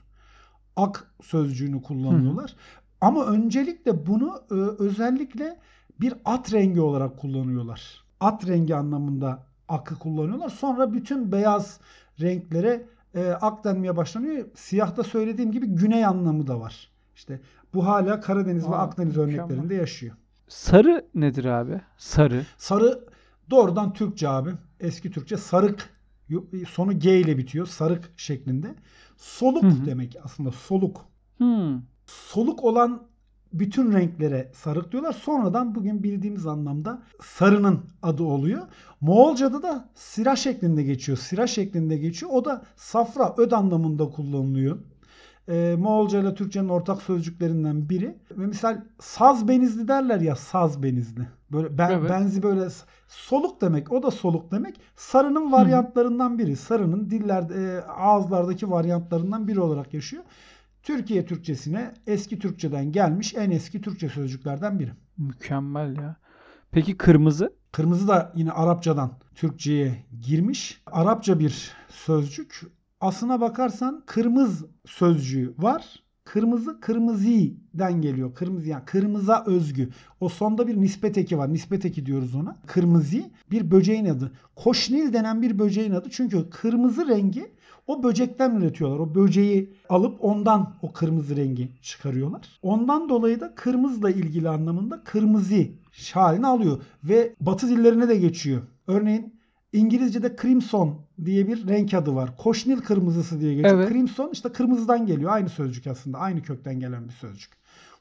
Ak 0.75 1.11
sözcüğünü 1.23 1.81
kullanıyorlar. 1.81 2.55
Ama 3.01 3.25
öncelikle 3.25 4.05
bunu 4.07 4.41
e, 4.51 4.53
özellikle 4.83 5.59
bir 6.01 6.13
at 6.25 6.53
rengi 6.53 6.81
olarak 6.81 7.17
kullanıyorlar. 7.17 8.03
At 8.19 8.47
rengi 8.47 8.75
anlamında 8.75 9.43
akı 9.69 9.99
kullanıyorlar. 9.99 10.49
Sonra 10.49 10.93
bütün 10.93 11.31
beyaz 11.31 11.79
renklere 12.21 12.85
e, 13.15 13.29
ak 13.29 13.63
denmeye 13.63 13.97
başlanıyor. 13.97 14.45
Siyahta 14.55 15.03
söylediğim 15.03 15.51
gibi 15.51 15.65
güney 15.67 16.05
anlamı 16.05 16.47
da 16.47 16.59
var. 16.59 16.91
İşte 17.15 17.41
bu 17.73 17.85
hala 17.87 18.19
Karadeniz 18.19 18.67
ve 18.69 18.75
Aa, 18.75 18.81
Akdeniz 18.81 19.17
mükemmel. 19.17 19.41
örneklerinde 19.43 19.75
yaşıyor. 19.75 20.15
Sarı 20.47 21.05
nedir 21.15 21.45
abi? 21.45 21.81
Sarı. 21.97 22.45
Sarı 22.57 22.99
doğrudan 23.49 23.93
Türkçe 23.93 24.29
abi. 24.29 24.49
Eski 24.79 25.11
Türkçe 25.11 25.37
sarık 25.37 25.89
sonu 26.69 26.99
G 26.99 27.19
ile 27.19 27.37
bitiyor. 27.37 27.65
Sarık 27.65 28.11
şeklinde. 28.17 28.75
Soluk 29.17 29.63
Hı 29.63 29.67
hı. 29.67 29.85
demek 29.85 30.17
aslında 30.23 30.51
soluk. 30.51 31.05
Hmm. 31.37 31.81
Soluk 32.05 32.63
olan 32.63 33.07
bütün 33.53 33.93
renklere 33.93 34.51
sarık 34.53 34.91
diyorlar. 34.91 35.11
Sonradan 35.13 35.75
bugün 35.75 36.03
bildiğimiz 36.03 36.47
anlamda 36.47 37.01
sarının 37.23 37.79
adı 38.01 38.23
oluyor. 38.23 38.61
Moğolca'da 39.01 39.63
da 39.63 39.89
sira 39.95 40.35
şeklinde 40.35 40.83
geçiyor. 40.83 41.17
Sira 41.17 41.47
şeklinde 41.47 41.97
geçiyor. 41.97 42.31
O 42.35 42.45
da 42.45 42.61
safra, 42.75 43.33
öd 43.37 43.51
anlamında 43.51 44.09
kullanılıyor. 44.09 44.77
Ee, 45.49 45.75
Moğolca 45.79 46.19
ile 46.19 46.35
Türkçenin 46.35 46.69
ortak 46.69 47.01
sözcüklerinden 47.01 47.89
biri. 47.89 48.17
Ve 48.31 48.45
misal 48.45 48.81
saz 48.99 49.47
benizli 49.47 49.87
derler 49.87 50.21
ya 50.21 50.35
saz 50.35 50.83
benizli. 50.83 51.27
Böyle 51.51 51.77
ben, 51.77 51.91
Evet. 51.91 52.09
benzi 52.09 52.43
böyle 52.43 52.67
soluk 53.11 53.61
demek. 53.61 53.91
O 53.91 54.03
da 54.03 54.11
soluk 54.11 54.51
demek. 54.51 54.79
Sarının 54.95 55.51
varyantlarından 55.51 56.39
biri. 56.39 56.55
Sarının 56.55 57.09
dillerde 57.09 57.83
ağızlardaki 57.85 58.71
varyantlarından 58.71 59.47
biri 59.47 59.59
olarak 59.59 59.93
yaşıyor. 59.93 60.23
Türkiye 60.83 61.25
Türkçesine 61.25 61.93
eski 62.07 62.39
Türkçeden 62.39 62.91
gelmiş 62.91 63.35
en 63.35 63.51
eski 63.51 63.81
Türkçe 63.81 64.09
sözcüklerden 64.09 64.79
biri. 64.79 64.91
Mükemmel 65.17 65.97
ya. 65.97 66.15
Peki 66.71 66.97
kırmızı? 66.97 67.53
Kırmızı 67.71 68.07
da 68.07 68.31
yine 68.35 68.51
Arapçadan 68.51 69.11
Türkçe'ye 69.35 70.05
girmiş. 70.21 70.81
Arapça 70.85 71.39
bir 71.39 71.71
sözcük. 71.89 72.61
Aslına 73.01 73.41
bakarsan 73.41 74.03
kırmızı 74.05 74.67
sözcüğü 74.85 75.53
var. 75.57 76.03
Kırmızı 76.23 76.79
kırmızı'den 76.79 78.01
geliyor. 78.01 78.35
Kırmızı 78.35 78.69
yani 78.69 78.85
kırmıza 78.85 79.43
özgü. 79.47 79.89
O 80.19 80.29
sonda 80.29 80.67
bir 80.67 80.81
nispet 80.81 81.17
eki 81.17 81.37
var. 81.37 81.53
Nispet 81.53 81.85
eki 81.85 82.05
diyoruz 82.05 82.35
ona. 82.35 82.57
Kırmızı 82.67 83.23
bir 83.51 83.71
böceğin 83.71 84.05
adı. 84.05 84.31
Koşnil 84.55 85.13
denen 85.13 85.41
bir 85.41 85.59
böceğin 85.59 85.91
adı. 85.91 86.09
Çünkü 86.11 86.49
kırmızı 86.49 87.07
rengi 87.07 87.51
o 87.87 88.03
böcekten 88.03 88.55
üretiyorlar. 88.55 88.99
O 88.99 89.15
böceği 89.15 89.73
alıp 89.89 90.23
ondan 90.23 90.73
o 90.81 90.91
kırmızı 90.93 91.35
rengi 91.37 91.69
çıkarıyorlar. 91.81 92.59
Ondan 92.61 93.09
dolayı 93.09 93.39
da 93.39 93.55
kırmızıyla 93.55 94.09
ilgili 94.09 94.49
anlamında 94.49 95.03
kırmızı 95.03 95.67
halini 96.13 96.47
alıyor. 96.47 96.81
Ve 97.03 97.35
batı 97.41 97.69
dillerine 97.69 98.09
de 98.09 98.15
geçiyor. 98.15 98.61
Örneğin 98.87 99.40
İngilizce'de 99.73 100.35
crimson 100.41 101.01
diye 101.25 101.47
bir 101.47 101.67
renk 101.67 101.93
adı 101.93 102.15
var. 102.15 102.37
Koşnil 102.37 102.77
kırmızısı 102.77 103.41
diye 103.41 103.53
geçiyor. 103.53 103.75
Evet. 103.75 103.89
Crimson 103.89 104.29
işte 104.33 104.49
kırmızıdan 104.49 105.05
geliyor. 105.05 105.31
Aynı 105.31 105.49
sözcük 105.49 105.87
aslında. 105.87 106.17
Aynı 106.17 106.41
kökten 106.41 106.79
gelen 106.79 107.07
bir 107.07 107.13
sözcük. 107.13 107.51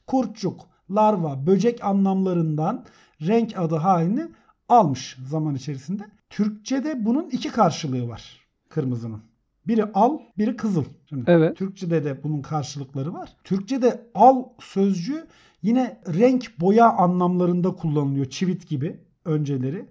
Kurtçuk, 0.07 0.61
larva, 0.91 1.47
böcek 1.47 1.85
anlamlarından 1.85 2.85
renk 3.21 3.59
adı 3.59 3.77
halini 3.77 4.27
almış 4.69 5.19
zaman 5.29 5.55
içerisinde. 5.55 6.03
Türkçe'de 6.31 7.05
bunun 7.05 7.31
iki 7.31 7.51
karşılığı 7.51 8.09
var 8.09 8.41
kırmızının. 8.69 9.23
Biri 9.67 9.85
al, 9.85 10.19
biri 10.39 10.57
kızıl. 10.57 10.85
Şimdi 11.09 11.25
Evet. 11.27 11.57
Türkçe'de 11.57 12.05
de 12.05 12.23
bunun 12.23 12.43
karşılıkları 12.43 13.15
var. 13.15 13.37
Türkçe'de 13.45 14.11
al 14.15 14.45
sözcüğü 14.61 15.27
yine 15.63 16.01
renk, 16.07 16.61
boya 16.61 16.93
anlamlarında 16.93 17.71
kullanılıyor. 17.71 18.27
Çivit 18.27 18.69
gibi 18.69 19.01
önceleri. 19.25 19.87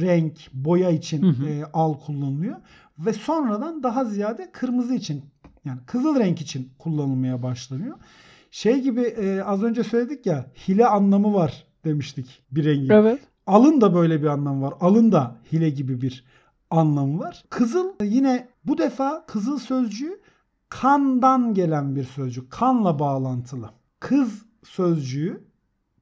Renk, 0.00 0.48
boya 0.52 0.90
için 0.90 1.22
Hı 1.22 1.26
hı. 1.26 1.48
e, 1.48 1.64
al 1.72 1.94
kullanılıyor. 1.94 2.56
Ve 2.98 3.12
sonradan 3.12 3.82
daha 3.82 4.04
ziyade 4.04 4.50
kırmızı 4.52 4.94
için 4.94 5.24
yani 5.64 5.78
kızıl 5.86 6.18
renk 6.18 6.40
için 6.40 6.70
kullanılmaya 6.78 7.42
başlanıyor. 7.42 7.96
Şey 8.50 8.80
gibi 8.80 9.00
e, 9.00 9.42
az 9.42 9.62
önce 9.62 9.84
söyledik 9.84 10.26
ya 10.26 10.46
hile 10.68 10.86
anlamı 10.86 11.34
var 11.34 11.66
demiştik 11.84 12.42
bir 12.50 12.64
rengi. 12.64 12.92
Evet. 12.92 13.20
Alın 13.46 13.80
da 13.80 13.94
böyle 13.94 14.22
bir 14.22 14.26
anlamı 14.26 14.62
var. 14.62 14.74
Alın 14.80 15.12
da 15.12 15.36
hile 15.52 15.70
gibi 15.70 16.00
bir 16.00 16.24
anlamı 16.70 17.18
var. 17.18 17.44
Kızıl 17.50 17.92
yine 18.02 18.48
bu 18.64 18.78
defa 18.78 19.26
kızıl 19.26 19.58
sözcüğü 19.58 20.20
kandan 20.68 21.54
gelen 21.54 21.96
bir 21.96 22.04
sözcük. 22.04 22.50
Kanla 22.50 22.98
bağlantılı. 22.98 23.70
Kız 24.00 24.44
sözcüğü 24.64 25.44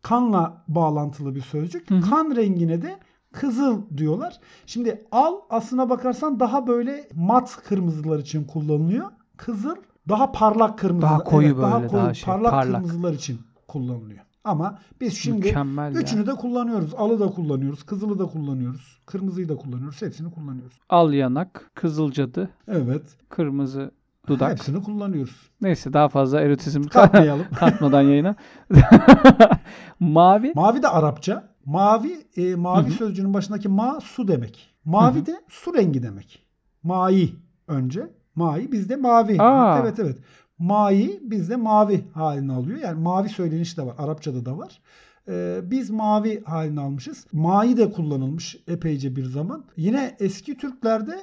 kanla 0.02 0.64
bağlantılı 0.68 1.34
bir 1.34 1.40
sözcük. 1.40 1.90
Hı 1.90 1.94
hı. 1.94 2.10
Kan 2.10 2.36
rengine 2.36 2.82
de 2.82 2.98
kızıl 3.32 3.82
diyorlar. 3.96 4.40
Şimdi 4.66 5.04
al 5.12 5.34
aslına 5.50 5.90
bakarsan 5.90 6.40
daha 6.40 6.66
böyle 6.66 7.08
mat 7.14 7.56
kırmızılar 7.68 8.18
için 8.18 8.44
kullanılıyor. 8.44 9.06
Kızıl 9.36 9.76
daha 10.08 10.32
parlak 10.32 10.78
kırmızı. 10.78 11.02
Daha 11.02 11.18
koyu 11.24 11.58
daha 11.58 11.78
böyle, 11.78 11.88
koyu, 11.88 12.02
daha 12.02 12.14
şey, 12.14 12.26
parlak, 12.26 12.50
parlak. 12.50 12.74
kırmızılar 12.74 13.12
için 13.12 13.40
kullanılıyor. 13.68 14.20
Ama 14.44 14.78
biz 15.00 15.14
şimdi 15.18 15.46
Mükemmel 15.46 15.94
ya. 15.94 16.00
üçünü 16.00 16.26
de 16.26 16.34
kullanıyoruz. 16.34 16.94
Alı 16.94 17.20
da 17.20 17.26
kullanıyoruz, 17.26 17.82
kızılı 17.82 18.18
da 18.18 18.26
kullanıyoruz, 18.26 18.98
kırmızıyı 19.06 19.48
da 19.48 19.56
kullanıyoruz. 19.56 20.02
Hepsini 20.02 20.30
kullanıyoruz. 20.30 20.78
Al 20.88 21.12
yanak, 21.12 21.70
kızılcadı, 21.74 22.50
Evet. 22.68 23.02
kırmızı 23.28 23.90
dudak. 24.26 24.50
Hepsini 24.50 24.82
kullanıyoruz. 24.82 25.50
Neyse 25.60 25.92
daha 25.92 26.08
fazla 26.08 26.40
erotizm 26.40 26.82
Katmayalım. 26.82 27.46
katmadan 27.58 28.02
yayına. 28.02 28.34
Mavi. 30.00 30.52
Mavi 30.54 30.82
de 30.82 30.88
Arapça. 30.88 31.48
Mavi, 31.70 32.26
e, 32.36 32.54
mavi 32.54 32.86
Hı 32.88 32.90
hı. 32.90 32.92
sözcüğünün 32.94 33.34
başındaki 33.34 33.68
ma 33.68 33.98
su 34.02 34.28
demek. 34.28 34.68
Mavi 34.84 35.16
Hı 35.16 35.20
hı. 35.22 35.26
de 35.26 35.40
su 35.48 35.74
rengi 35.74 36.02
demek. 36.02 36.42
Mai 36.82 37.30
önce. 37.68 38.10
Mai 38.34 38.72
bizde 38.72 38.96
mavi. 38.96 39.42
Aa. 39.42 39.78
Evet 39.80 39.98
evet. 39.98 40.18
Mai 40.58 41.20
bizde 41.22 41.56
mavi 41.56 42.04
halini 42.14 42.52
alıyor. 42.52 42.78
Yani 42.78 43.00
mavi 43.00 43.28
söyleniş 43.28 43.78
de 43.78 43.82
var. 43.86 43.94
Arapçada 43.98 44.44
da 44.46 44.58
var. 44.58 44.80
Ee, 45.28 45.60
biz 45.64 45.90
mavi 45.90 46.44
halini 46.44 46.80
almışız. 46.80 47.26
Mai 47.32 47.76
de 47.76 47.92
kullanılmış 47.92 48.56
epeyce 48.68 49.16
bir 49.16 49.24
zaman. 49.24 49.64
Yine 49.76 50.16
eski 50.20 50.56
Türklerde 50.56 51.18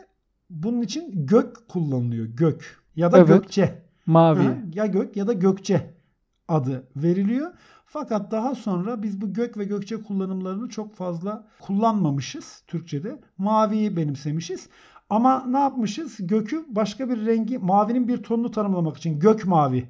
bunun 0.49 0.81
için 0.81 1.27
gök 1.27 1.67
kullanılıyor. 1.69 2.25
Gök 2.25 2.81
ya 2.95 3.11
da 3.11 3.17
Evet. 3.17 3.27
gökçe. 3.27 3.81
Mavi. 4.05 4.43
Ha, 4.43 4.57
ya 4.73 4.85
gök 4.85 5.17
ya 5.17 5.27
da 5.27 5.33
gökçe 5.33 5.93
adı 6.47 6.87
veriliyor. 6.95 7.51
Fakat 7.89 8.32
daha 8.32 8.56
sonra 8.56 9.03
biz 9.03 9.22
bu 9.22 9.34
gök 9.34 9.58
ve 9.58 9.63
gökçe 9.63 10.03
kullanımlarını 10.03 10.70
çok 10.70 10.96
fazla 10.96 11.48
kullanmamışız 11.60 12.63
Türkçe'de. 12.67 13.22
Maviyi 13.38 13.98
benimsemişiz. 13.98 14.70
Ama 15.10 15.46
ne 15.48 15.60
yapmışız? 15.60 16.17
Gökü 16.20 16.65
başka 16.70 17.10
bir 17.10 17.25
rengi, 17.25 17.58
mavinin 17.58 18.08
bir 18.08 18.24
tonunu 18.24 18.51
tanımlamak 18.51 18.98
için 18.98 19.20
gök 19.20 19.46
mavi 19.46 19.89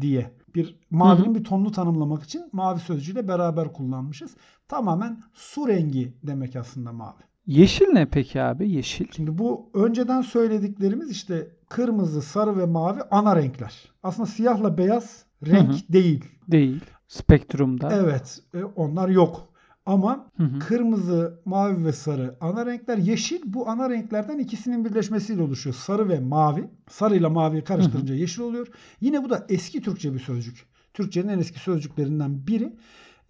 diye 0.00 0.30
bir 0.54 0.78
mavinin 0.90 1.34
bir 1.34 1.44
tonunu 1.44 1.72
tanımlamak 1.72 2.22
için 2.22 2.42
mavi 2.52 2.80
sözcüğüyle 2.80 3.28
beraber 3.28 3.72
kullanmışız. 3.72 4.36
Tamamen 4.68 5.22
su 5.32 5.68
rengi 5.68 6.14
demek 6.22 6.56
aslında 6.56 6.92
mavi. 6.92 7.22
Yeşil 7.46 7.88
ne 7.92 8.06
peki 8.06 8.42
abi? 8.42 8.70
Yeşil. 8.70 9.06
Şimdi 9.16 9.38
bu 9.38 9.70
önceden 9.74 10.20
söylediklerimiz 10.20 11.10
işte 11.10 11.50
kırmızı, 11.68 12.22
sarı 12.22 12.58
ve 12.58 12.66
mavi 12.66 13.00
ana 13.10 13.36
renkler. 13.36 13.92
Aslında 14.02 14.26
siyahla 14.26 14.78
beyaz 14.78 15.24
renk 15.46 15.74
Hı 15.74 15.92
değil. 15.92 16.24
Değil. 16.48 16.80
Spektrumda. 17.08 17.92
Evet, 17.92 18.40
e, 18.54 18.64
onlar 18.64 19.08
yok. 19.08 19.48
Ama 19.86 20.30
Hı 20.36 20.42
hı. 20.42 20.58
kırmızı, 20.58 21.40
mavi 21.44 21.84
ve 21.84 21.92
sarı 21.92 22.36
ana 22.40 22.66
renkler. 22.66 22.98
Yeşil 22.98 23.40
bu 23.44 23.68
ana 23.68 23.90
renklerden 23.90 24.38
ikisinin 24.38 24.84
birleşmesiyle 24.84 25.42
oluşuyor. 25.42 25.74
Sarı 25.76 26.08
ve 26.08 26.20
mavi. 26.20 26.64
Sarı 26.90 27.16
ile 27.16 27.26
maviyi 27.26 27.64
karıştırınca 27.64 28.14
yeşil 28.14 28.42
oluyor. 28.42 28.66
Yine 29.00 29.24
bu 29.24 29.30
da 29.30 29.46
eski 29.48 29.82
Türkçe 29.82 30.14
bir 30.14 30.18
sözcük. 30.18 30.66
Türkçenin 30.94 31.28
en 31.28 31.38
eski 31.38 31.58
sözcüklerinden 31.58 32.46
biri. 32.46 32.76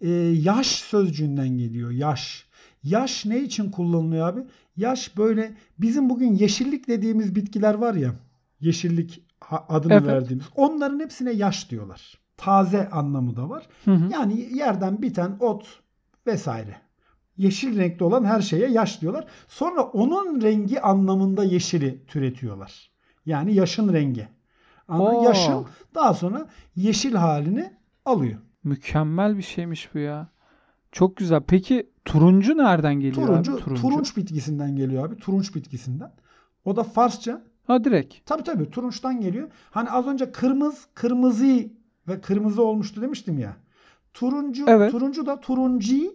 E, 0.01 0.09
yaş 0.09 0.67
sözcüğünden 0.67 1.49
geliyor. 1.49 1.91
Yaş. 1.91 2.45
Yaş 2.83 3.25
ne 3.25 3.39
için 3.39 3.71
kullanılıyor 3.71 4.27
abi? 4.27 4.41
Yaş 4.77 5.17
böyle 5.17 5.53
bizim 5.77 6.09
bugün 6.09 6.33
yeşillik 6.33 6.87
dediğimiz 6.87 7.35
bitkiler 7.35 7.73
var 7.73 7.93
ya. 7.93 8.15
Yeşillik 8.61 9.23
adını 9.69 9.93
Evet. 9.93 10.07
verdiğimiz. 10.07 10.45
Onların 10.55 10.99
hepsine 10.99 11.31
yaş 11.31 11.69
diyorlar. 11.71 12.19
Taze 12.39 12.89
anlamı 12.89 13.35
da 13.35 13.49
var. 13.49 13.67
Hı 13.85 13.91
hı. 13.91 14.11
Yani 14.11 14.47
yerden 14.53 15.01
biten 15.01 15.37
ot 15.39 15.79
vesaire. 16.27 16.75
Yeşil 17.37 17.77
renkli 17.77 18.03
olan 18.03 18.25
her 18.25 18.41
şeye 18.41 18.69
yaş 18.69 19.01
diyorlar. 19.01 19.25
Sonra 19.47 19.81
onun 19.81 20.41
rengi 20.41 20.81
anlamında 20.81 21.43
yeşili 21.43 22.05
türetiyorlar. 22.07 22.91
Yani 23.25 23.53
yaşın 23.53 23.93
rengi. 23.93 24.27
Anladın? 24.87 25.23
Yaşın 25.23 25.65
daha 25.95 26.13
sonra 26.13 26.47
yeşil 26.75 27.13
halini 27.13 27.73
alıyor. 28.05 28.39
Mükemmel 28.63 29.37
bir 29.37 29.41
şeymiş 29.43 29.89
bu 29.93 29.99
ya. 29.99 30.27
Çok 30.91 31.17
güzel. 31.17 31.41
Peki 31.47 31.89
turuncu 32.05 32.57
nereden 32.57 32.95
geliyor 32.95 33.27
Turuncu, 33.27 33.53
abi? 33.53 33.61
Turuncu. 33.61 33.81
turunç 33.81 34.17
bitkisinden 34.17 34.75
geliyor 34.75 35.05
abi. 35.05 35.17
Turunç 35.17 35.55
bitkisinden. 35.55 36.11
O 36.65 36.75
da 36.75 36.83
Farsça. 36.83 37.41
Ha 37.67 37.83
direkt. 37.83 38.15
Tabii 38.25 38.43
tabii 38.43 38.69
turunçtan 38.69 39.21
geliyor. 39.21 39.49
Hani 39.71 39.91
az 39.91 40.07
önce 40.07 40.31
kırmızı, 40.31 40.77
kırmızı 40.93 41.69
ve 42.07 42.21
kırmızı 42.21 42.63
olmuştu 42.63 43.01
demiştim 43.01 43.39
ya. 43.39 43.57
Turuncu, 44.13 44.65
Evet. 44.67 44.91
turuncu 44.91 45.25
da 45.25 45.39
turunci 45.39 46.11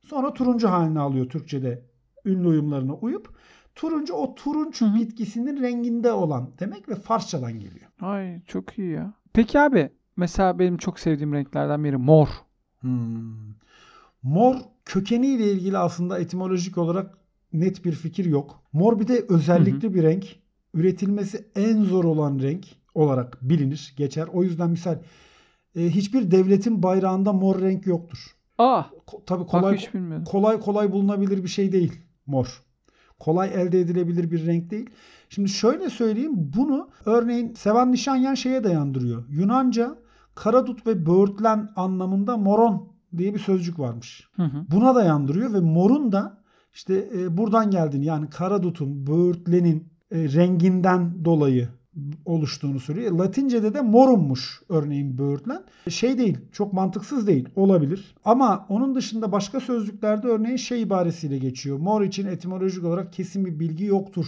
sonra 0.00 0.34
turuncu 0.34 0.68
halini 0.68 1.00
alıyor 1.00 1.28
Türkçe'de 1.28 1.86
ünlü 2.24 2.48
uyumlarına 2.48 2.94
uyup. 2.94 3.28
Turuncu 3.74 4.14
o 4.14 4.34
turunç 4.34 4.80
Hı 4.80 4.84
hı. 4.84 4.94
bitkisinin 4.94 5.62
renginde 5.62 6.12
olan 6.12 6.50
demek 6.60 6.88
ve 6.88 6.94
Farsçadan 6.94 7.52
geliyor. 7.52 7.86
Ay 8.00 8.40
çok 8.46 8.78
iyi 8.78 8.90
ya. 8.90 9.14
Peki 9.32 9.60
abi 9.60 9.90
mesela 10.16 10.58
benim 10.58 10.76
çok 10.76 10.98
sevdiğim 11.00 11.32
renklerden 11.32 11.84
biri 11.84 11.96
mor. 11.96 12.28
Hmm. 12.80 13.52
Mor 14.22 14.56
kökeniyle 14.84 15.52
ilgili 15.52 15.78
aslında 15.78 16.18
etimolojik 16.18 16.78
olarak 16.78 17.18
net 17.52 17.84
bir 17.84 17.92
fikir 17.92 18.24
yok. 18.24 18.62
Mor 18.72 19.00
bir 19.00 19.08
de 19.08 19.26
özellikli 19.28 19.94
bir 19.94 20.02
renk. 20.02 20.36
Üretilmesi 20.74 21.48
en 21.54 21.82
zor 21.82 22.04
olan 22.04 22.38
renk 22.38 22.66
olarak 22.94 23.38
bilinir, 23.42 23.94
geçer. 23.96 24.28
O 24.32 24.42
yüzden 24.42 24.70
misal 24.70 24.98
e, 25.76 25.80
hiçbir 25.90 26.30
devletin 26.30 26.82
bayrağında 26.82 27.32
mor 27.32 27.60
renk 27.60 27.86
yoktur. 27.86 28.36
Ah 28.58 28.90
Ko- 29.06 29.20
tabii 29.26 29.46
kolay 29.46 29.78
kolay 30.24 30.60
kolay 30.60 30.92
bulunabilir 30.92 31.42
bir 31.42 31.48
şey 31.48 31.72
değil 31.72 31.92
mor. 32.26 32.62
Kolay 33.18 33.50
elde 33.54 33.80
edilebilir 33.80 34.30
bir 34.30 34.46
renk 34.46 34.70
değil. 34.70 34.90
Şimdi 35.28 35.48
şöyle 35.48 35.90
söyleyeyim 35.90 36.32
bunu 36.56 36.88
örneğin 37.06 37.54
Sevan 37.54 37.92
Nişanyan 37.92 38.34
şeye 38.34 38.64
dayandırıyor. 38.64 39.24
Yunanca 39.28 39.98
karadut 40.34 40.86
ve 40.86 41.06
böğürtlen 41.06 41.68
anlamında 41.76 42.36
moron 42.36 42.92
diye 43.16 43.34
bir 43.34 43.38
sözcük 43.38 43.78
varmış. 43.78 44.28
Hı 44.36 44.42
hı. 44.42 44.64
Buna 44.70 44.94
dayandırıyor 44.94 45.52
ve 45.52 45.60
morun 45.60 46.12
da 46.12 46.42
işte 46.74 47.08
e, 47.16 47.36
buradan 47.36 47.70
geldiğini 47.70 48.04
yani 48.04 48.30
karadutun, 48.30 49.06
böğürtlenin 49.06 49.92
e, 50.10 50.18
renginden 50.32 51.24
dolayı 51.24 51.68
oluştuğunu 52.24 52.80
söylüyor. 52.80 53.12
Latince'de 53.12 53.74
de 53.74 53.80
morummuş 53.80 54.62
örneğin 54.68 55.18
böğürtlen. 55.18 55.64
Şey 55.88 56.18
değil, 56.18 56.38
çok 56.52 56.72
mantıksız 56.72 57.26
değil. 57.26 57.48
Olabilir. 57.56 58.14
Ama 58.24 58.66
onun 58.68 58.94
dışında 58.94 59.32
başka 59.32 59.60
sözlüklerde 59.60 60.28
örneğin 60.28 60.56
şey 60.56 60.82
ibaresiyle 60.82 61.38
geçiyor. 61.38 61.78
Mor 61.78 62.02
için 62.02 62.26
etimolojik 62.26 62.84
olarak 62.84 63.12
kesin 63.12 63.44
bir 63.46 63.60
bilgi 63.60 63.84
yoktur 63.84 64.26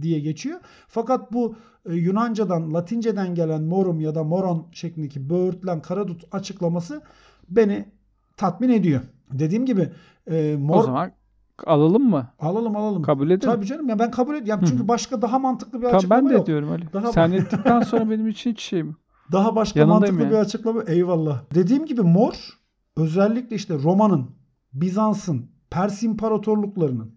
diye 0.00 0.20
geçiyor. 0.20 0.60
Fakat 0.88 1.32
bu 1.32 1.56
e, 1.88 1.94
Yunanca'dan, 1.94 2.74
Latinceden 2.74 3.34
gelen 3.34 3.62
morum 3.62 4.00
ya 4.00 4.14
da 4.14 4.24
moron 4.24 4.66
şeklindeki 4.72 5.30
böğürtlen, 5.30 5.82
karadut 5.82 6.24
açıklaması 6.32 7.02
beni 7.48 7.84
tatmin 8.36 8.68
ediyor. 8.68 9.00
Dediğim 9.32 9.66
gibi 9.66 9.92
e, 10.30 10.56
mor 10.56 10.76
O 10.76 10.82
zaman 10.82 11.12
alalım 11.66 12.10
mı? 12.10 12.26
alalım 12.38 12.76
alalım. 12.76 13.02
Kabul 13.02 13.26
edelim. 13.26 13.40
Tabii 13.40 13.66
canım 13.66 13.88
ya 13.88 13.98
ben 13.98 14.10
kabul 14.10 14.34
ediyorum. 14.34 14.62
Hı 14.64 14.66
Çünkü 14.68 14.88
başka 14.88 15.22
daha 15.22 15.38
mantıklı 15.38 15.78
bir 15.78 15.84
Tamam 15.84 15.96
açıklama 15.98 16.22
ben 16.22 16.30
de 16.30 16.34
yok. 16.34 16.46
diyorum 16.46 16.70
Ali. 16.70 16.92
Daha- 16.92 17.12
Sen 17.12 17.32
ettikten 17.32 17.80
sonra 17.80 18.10
benim 18.10 18.28
için 18.28 18.50
hiç 18.50 18.60
şey 18.62 18.82
mi? 18.82 18.96
Daha 19.32 19.56
başka 19.56 19.80
Yanındayım 19.80 20.00
mantıklı 20.02 20.22
yani. 20.22 20.30
bir 20.32 20.36
açıklama. 20.46 20.82
Eyvallah. 20.86 21.42
Dediğim 21.54 21.86
gibi 21.86 22.00
mor 22.02 22.34
özellikle 22.96 23.56
işte 23.56 23.74
Roma'nın, 23.82 24.26
Bizans'ın, 24.72 25.50
Pers 25.70 26.02
imparatorluklarının, 26.02 27.14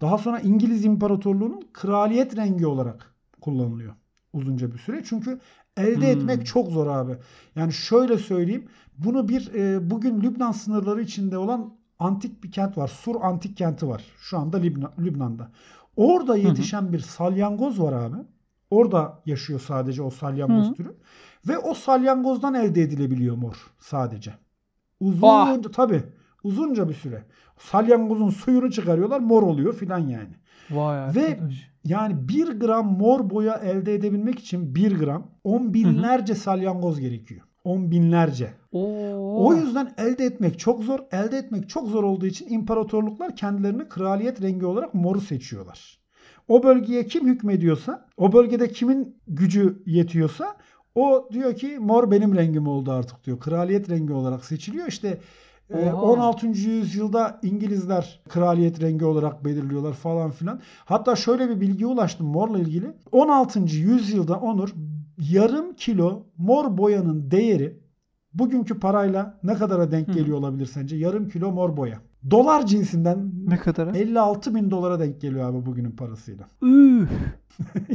daha 0.00 0.18
sonra 0.18 0.40
İngiliz 0.40 0.84
İmparatorluğu'nun 0.84 1.60
kraliyet 1.72 2.36
rengi 2.36 2.66
olarak 2.66 3.14
kullanılıyor 3.40 3.94
uzunca 4.32 4.72
bir 4.72 4.78
süre. 4.78 5.02
Çünkü 5.04 5.38
elde 5.76 6.12
Hmm. 6.14 6.20
etmek 6.20 6.46
çok 6.46 6.68
zor 6.68 6.86
abi. 6.86 7.12
Yani 7.56 7.72
şöyle 7.72 8.18
söyleyeyim. 8.18 8.66
Bunu 8.98 9.28
bir 9.28 9.54
e, 9.54 9.90
bugün 9.90 10.20
Lübnan 10.20 10.52
sınırları 10.52 11.02
içinde 11.02 11.38
olan 11.38 11.74
antik 11.98 12.44
bir 12.44 12.50
kent 12.52 12.78
var. 12.78 12.88
Sur 12.88 13.16
antik 13.22 13.56
kenti 13.56 13.88
var. 13.88 14.04
Şu 14.18 14.38
anda 14.38 14.56
Lübnan'da. 14.98 15.50
Orada 15.96 16.36
yetişen 16.36 16.92
bir 16.92 16.98
salyangoz 16.98 17.80
var 17.80 17.92
abi. 17.92 18.16
Orada 18.70 19.22
yaşıyor 19.26 19.60
sadece 19.60 20.02
o 20.02 20.10
salyangoz 20.10 20.70
Hı. 20.70 20.74
türü. 20.74 20.96
Ve 21.48 21.58
o 21.58 21.74
salyangozdan 21.74 22.54
elde 22.54 22.82
edilebiliyor 22.82 23.36
mor 23.36 23.54
sadece. 23.78 24.34
Uzun 25.00 25.22
Vah! 25.22 25.62
tabii 25.74 26.02
uzunca 26.44 26.88
bir 26.88 26.94
süre. 26.94 27.24
Salyangozun 27.58 28.30
suyunu 28.30 28.70
çıkarıyorlar 28.70 29.20
mor 29.20 29.42
oluyor 29.42 29.74
filan 29.74 29.98
yani. 29.98 30.34
Vay 30.70 31.14
Ve 31.14 31.26
arkadaş. 31.26 31.70
yani 31.84 32.28
1 32.28 32.48
gram 32.60 32.98
mor 32.98 33.30
boya 33.30 33.54
elde 33.54 33.94
edebilmek 33.94 34.38
için 34.38 34.74
1 34.74 34.98
gram 34.98 35.26
10 35.44 35.74
binlerce 35.74 36.34
salyangoz 36.34 37.00
gerekiyor. 37.00 37.40
10 37.66 37.90
binlerce. 37.90 38.50
Oo. 38.72 39.46
O 39.46 39.54
yüzden 39.54 39.94
elde 39.98 40.24
etmek 40.24 40.58
çok 40.58 40.82
zor. 40.82 40.98
Elde 41.12 41.38
etmek 41.38 41.68
çok 41.68 41.88
zor 41.88 42.04
olduğu 42.04 42.26
için 42.26 42.52
imparatorluklar 42.52 43.36
kendilerini 43.36 43.88
kraliyet 43.88 44.42
rengi 44.42 44.66
olarak 44.66 44.94
moru 44.94 45.20
seçiyorlar. 45.20 45.98
O 46.48 46.62
bölgeye 46.62 47.06
kim 47.06 47.26
hükmediyorsa, 47.26 48.06
o 48.16 48.32
bölgede 48.32 48.68
kimin 48.68 49.16
gücü 49.28 49.82
yetiyorsa 49.86 50.56
o 50.94 51.28
diyor 51.32 51.54
ki 51.54 51.78
mor 51.78 52.10
benim 52.10 52.36
rengim 52.36 52.66
oldu 52.66 52.92
artık 52.92 53.24
diyor. 53.24 53.40
Kraliyet 53.40 53.90
rengi 53.90 54.12
olarak 54.12 54.44
seçiliyor. 54.44 54.86
İşte 54.86 55.18
e, 55.70 55.92
Oha. 55.92 56.02
16. 56.02 56.46
yüzyılda 56.46 57.40
İngilizler 57.42 58.20
kraliyet 58.28 58.82
rengi 58.82 59.04
olarak 59.04 59.44
belirliyorlar 59.44 59.92
falan 59.92 60.30
filan. 60.30 60.60
Hatta 60.84 61.16
şöyle 61.16 61.48
bir 61.48 61.60
bilgiye 61.60 61.86
ulaştım 61.86 62.26
morla 62.26 62.58
ilgili. 62.58 62.86
16. 63.12 63.60
yüzyılda 63.60 64.36
Onur 64.36 64.72
yarım 65.18 65.74
kilo 65.74 66.26
mor 66.38 66.78
boyanın 66.78 67.30
değeri 67.30 67.80
bugünkü 68.34 68.80
parayla 68.80 69.40
ne 69.42 69.54
kadara 69.54 69.90
denk 69.90 70.08
Hı. 70.08 70.12
geliyor 70.12 70.38
olabilir 70.38 70.66
sence? 70.66 70.96
Yarım 70.96 71.28
kilo 71.28 71.52
mor 71.52 71.76
boya. 71.76 72.00
Dolar 72.30 72.66
cinsinden 72.66 73.30
Ne 73.46 73.58
kadar? 73.58 73.94
56 73.94 74.54
bin 74.54 74.70
dolara 74.70 75.00
denk 75.00 75.20
geliyor 75.20 75.50
abi 75.50 75.66
bugünün 75.66 75.90
parasıyla. 75.90 76.44
Üf. 76.62 77.10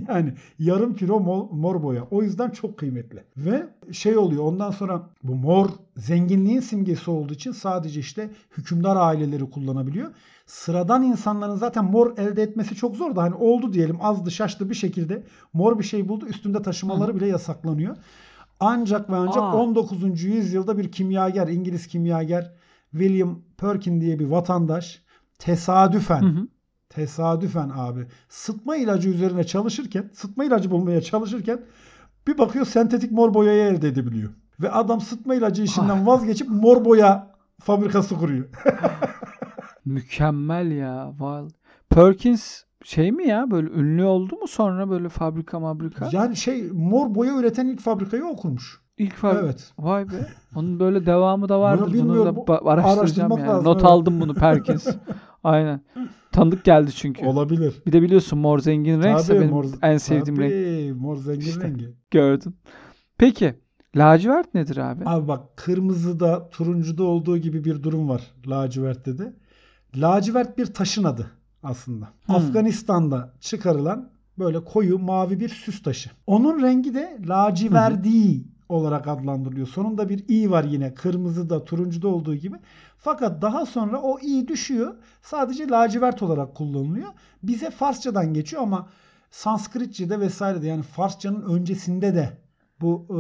yani 0.08 0.34
yarım 0.60 0.96
kilo 0.96 1.20
mor, 1.20 1.50
mor 1.52 1.84
boya. 1.84 2.08
O 2.12 2.24
yüzden 2.24 2.50
çok 2.50 2.78
kıymetli. 2.78 3.24
Ve 3.38 3.68
şey 3.92 4.18
oluyor 4.18 4.44
ondan 4.44 4.72
sonra 4.72 5.10
bu 5.24 5.36
mor 5.36 5.70
zenginliğin 5.98 6.60
simgesi 6.60 7.12
olduğu 7.12 7.34
için 7.34 7.52
sadece 7.52 8.00
işte 8.00 8.30
hükümdar 8.58 8.96
aileleri 8.96 9.50
kullanabiliyor. 9.50 10.12
Sıradan 10.46 11.04
insanların 11.04 11.56
zaten 11.56 11.86
mor 11.86 12.18
elde 12.18 12.44
etmesi 12.44 12.76
çok 12.76 12.96
zor 12.96 13.16
da 13.16 13.24
hani 13.24 13.36
oldu 13.36 13.74
diyelim 13.74 13.98
azdı 14.02 14.32
şaştı 14.32 14.70
bir 14.70 14.76
şekilde 14.76 15.24
mor 15.54 15.80
bir 15.80 15.84
şey 15.84 16.10
buldu 16.10 16.26
üstünde 16.26 16.62
taşımaları 16.62 17.12
Hı. 17.12 17.16
bile 17.16 17.28
yasaklanıyor. 17.28 17.96
Ancak 18.60 19.10
ve 19.10 19.16
ancak 19.16 19.44
Aa. 19.44 19.56
19. 19.56 20.24
yüzyılda 20.24 20.78
bir 20.78 20.92
kimyager, 20.92 21.48
İngiliz 21.48 21.88
kimyager 21.88 22.52
William 22.92 23.40
Perkin 23.58 24.02
diye 24.02 24.20
bir 24.20 24.26
vatandaş 24.26 25.02
tesadüfen 25.40 26.22
Hı 26.22 26.26
hı. 26.26 26.48
tesadüfen 26.90 27.72
abi 27.76 28.08
sıtma 28.30 28.76
ilacı 28.76 29.10
üzerine 29.10 29.44
çalışırken 29.44 30.10
sıtma 30.14 30.46
ilacı 30.46 30.72
bulmaya 30.72 31.02
çalışırken 31.02 31.62
bir 32.28 32.38
bakıyor 32.38 32.66
sentetik 32.66 33.12
mor 33.12 33.34
boyayı 33.34 33.64
elde 33.64 33.88
edebiliyor. 33.88 34.30
Ve 34.62 34.72
adam 34.72 35.02
sıtma 35.02 35.36
ilacı 35.36 35.64
işinden 35.64 36.08
vazgeçip 36.08 36.50
mor 36.50 36.86
boya 36.86 37.32
fabrikası 37.60 38.16
kuruyor. 38.16 38.46
Mükemmel 39.86 40.72
ya. 40.72 41.14
Vay. 41.20 41.48
Perkins 41.90 42.64
şey 42.84 43.12
mi 43.12 43.28
ya 43.28 43.52
böyle 43.52 43.70
ünlü 43.72 44.04
oldu 44.04 44.36
mu 44.36 44.48
sonra 44.48 44.90
böyle 44.90 45.10
fabrika 45.10 45.60
mabrika? 45.60 46.10
yani 46.12 46.36
şey 46.36 46.70
mor 46.72 47.16
boya 47.16 47.38
üreten 47.38 47.68
ilk 47.68 47.80
fabrikayı 47.80 48.26
o 48.26 48.36
kurmuş. 48.36 48.81
İlk 48.98 49.14
fabrika. 49.16 49.42
Evet. 49.46 49.72
Vay 49.80 50.08
be. 50.10 50.28
Onun 50.56 50.80
böyle 50.80 51.06
devamı 51.06 51.50
da 51.50 51.60
vardır. 51.60 51.84
Bunu 51.86 51.90
da 51.90 51.94
bilmiyorum. 51.94 52.36
ba- 52.36 52.70
araştıracağım 52.70 53.32
yani. 53.38 53.48
lazım, 53.48 53.66
Not 53.66 53.78
evet. 53.78 53.86
aldım 53.92 54.22
bunu 54.22 54.34
Perkins. 54.34 54.88
Aynen. 55.44 55.82
Tanıdık 56.32 56.64
geldi 56.64 56.92
çünkü. 56.96 57.26
Olabilir. 57.26 57.74
Bir 57.86 57.92
de 57.92 58.02
biliyorsun 58.02 58.40
mor 58.40 58.60
zengin 58.60 59.02
renkse 59.04 59.36
benim 59.40 59.50
mor, 59.50 59.66
en 59.82 59.98
sevdiğim 59.98 60.40
renk. 60.40 60.52
tabii, 60.52 60.94
Mor 60.94 61.16
zengin 61.18 61.40
İşte. 61.48 61.62
rengi. 61.64 61.90
Gördün. 62.12 62.56
Peki 63.18 63.56
lacivert 63.96 64.54
nedir 64.54 64.78
abi? 64.78 65.04
Abi 65.06 65.28
bak 65.28 65.58
kırmızıda 65.58 66.50
turuncuda 66.50 67.04
olduğu 67.04 67.38
gibi 67.38 67.64
bir 67.64 67.84
durum 67.84 68.10
var 68.10 68.22
lacivertte 68.48 69.18
de. 69.18 69.34
Lacivert 69.96 70.58
bir 70.58 70.66
taşın 70.66 71.04
adı 71.04 71.32
aslında. 71.64 72.10
Hmm. 72.26 72.36
Afganistan'da 72.36 73.34
çıkarılan 73.40 74.10
böyle 74.40 74.64
koyu 74.64 75.00
mavi 75.00 75.40
bir 75.40 75.50
süs 75.50 75.84
taşı. 75.84 76.10
Onun 76.28 76.62
rengi 76.62 76.94
de 76.94 77.18
laciverdi 77.28 78.44
olarak 78.72 79.08
adlandırılıyor. 79.08 79.68
Sonunda 79.68 80.10
bir 80.10 80.26
i 80.30 80.52
var 80.52 80.64
yine 80.64 80.94
kırmızıda 80.94 81.64
turuncuda 81.64 82.08
olduğu 82.08 82.36
gibi. 82.36 82.56
Fakat 82.98 83.42
daha 83.42 83.66
sonra 83.66 84.02
o 84.02 84.20
i 84.20 84.48
düşüyor. 84.48 84.96
Sadece 85.22 85.68
lacivert 85.68 86.24
olarak 86.24 86.56
kullanılıyor. 86.56 87.08
Bize 87.44 87.70
Farsçadan 87.70 88.34
geçiyor 88.34 88.64
ama 88.64 88.90
Sanskritçe'de 89.32 90.20
vesairede 90.20 90.68
yani 90.68 90.84
Farsçanın 90.84 91.42
öncesinde 91.42 92.16
de 92.16 92.38
bu 92.82 93.06
e, 93.10 93.20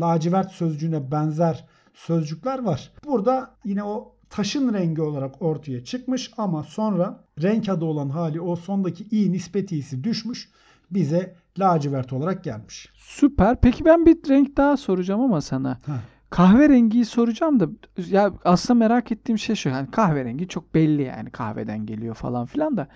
lacivert 0.00 0.52
sözcüğüne 0.52 1.10
benzer 1.10 1.66
sözcükler 1.94 2.64
var. 2.64 2.92
Burada 3.04 3.50
yine 3.64 3.84
o 3.84 4.16
taşın 4.30 4.74
rengi 4.74 5.02
olarak 5.02 5.42
ortaya 5.42 5.84
çıkmış 5.84 6.30
ama 6.36 6.62
sonra 6.62 7.24
renk 7.42 7.68
adı 7.68 7.84
olan 7.84 8.08
hali 8.08 8.40
o 8.40 8.56
sondaki 8.56 9.04
i 9.04 9.32
nispeti 9.32 9.76
isi 9.76 10.04
düşmüş. 10.04 10.48
Bize 10.90 11.34
lacivert 11.58 12.12
olarak 12.12 12.44
gelmiş. 12.44 12.88
Süper. 12.94 13.60
Peki 13.60 13.84
ben 13.84 14.06
bir 14.06 14.16
renk 14.28 14.56
daha 14.56 14.76
soracağım 14.76 15.20
ama 15.20 15.40
sana. 15.40 15.78
Ha. 15.86 16.00
Kahverengiyi 16.30 17.04
soracağım 17.04 17.60
da 17.60 17.68
ya 18.10 18.32
aslında 18.44 18.78
merak 18.78 19.12
ettiğim 19.12 19.38
şey 19.38 19.56
şu. 19.56 19.68
Yani 19.68 19.90
kahverengi 19.90 20.48
çok 20.48 20.74
belli 20.74 21.02
yani 21.02 21.30
kahveden 21.30 21.86
geliyor 21.86 22.14
falan 22.14 22.46
filan 22.46 22.76
da. 22.76 22.88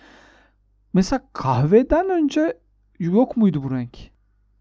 Mesela 0.93 1.23
kahveden 1.33 2.11
önce 2.11 2.59
yok 2.99 3.37
muydu 3.37 3.63
bu 3.63 3.71
renk? 3.71 3.99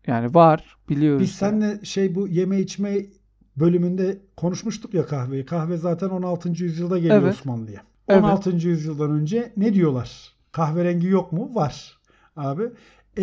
Yani 0.07 0.33
var 0.33 0.77
biliyoruz. 0.89 1.21
Biz 1.21 1.31
seninle 1.31 1.85
şey 1.85 2.15
bu 2.15 2.27
yeme 2.27 2.59
içme 2.59 2.97
bölümünde 3.57 4.17
konuşmuştuk 4.37 4.93
ya 4.93 5.05
kahveyi. 5.05 5.45
Kahve 5.45 5.77
zaten 5.77 6.09
16. 6.09 6.49
yüzyılda 6.49 6.97
geliyor 6.97 7.21
Evet. 7.21 7.33
Osmanlı'ya. 7.33 7.81
Evet. 8.07 8.23
16. 8.23 8.49
yüzyıldan 8.49 9.11
önce 9.11 9.53
ne 9.57 9.73
diyorlar? 9.73 10.33
Kahverengi 10.51 11.07
yok 11.07 11.31
mu? 11.31 11.55
Var. 11.55 11.99
Abi 12.35 12.63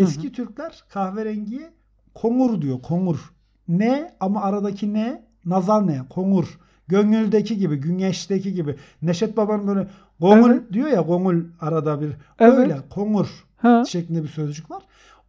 eski 0.02 0.32
Türkler 0.32 0.84
kahverengiye 0.88 1.70
kongur 2.14 2.62
diyor. 2.62 2.82
Kongur. 2.82 3.32
Ne 3.68 4.12
ama 4.20 4.42
aradaki 4.42 4.92
ne? 4.94 5.22
Nazal 5.44 5.80
ne? 5.80 6.00
Kongur. 6.10 6.58
Gönüldeki 6.88 7.56
gibi, 7.58 7.76
güneşteki 7.76 8.52
gibi. 8.52 8.76
Neşet 9.02 9.36
Baba'nın 9.36 9.66
böyle 9.66 9.88
gongul 10.20 10.50
Evet. 10.50 10.72
diyor 10.72 10.88
ya 10.88 11.00
gongul 11.00 11.44
arada 11.60 12.00
bir. 12.00 12.12
Evet. 12.38 12.58
Öyle 12.58 12.76
kongur 12.90 13.44
Ha. 13.56 13.84
şeklinde 13.88 14.22
bir 14.22 14.28
sözcük 14.28 14.70
var. 14.70 14.82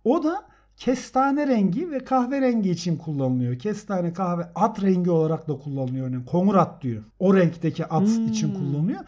O 0.04 0.24
da 0.24 0.44
kestane 0.78 1.48
rengi 1.48 1.92
ve 1.92 2.00
kahverengi 2.00 2.70
için 2.72 2.98
kullanılıyor. 2.98 3.60
Kestane 3.60 4.14
kahve 4.14 4.48
at 4.56 4.84
rengi 4.84 5.12
olarak 5.12 5.48
da 5.48 5.58
kullanılıyor. 5.60 6.10
Yani 6.12 6.26
kongur 6.26 6.56
at 6.56 6.82
diyor. 6.82 7.04
O 7.20 7.36
renkteki 7.36 7.86
at 7.86 8.08
Hmm. 8.08 8.28
için 8.28 8.54
kullanılıyor. 8.54 9.00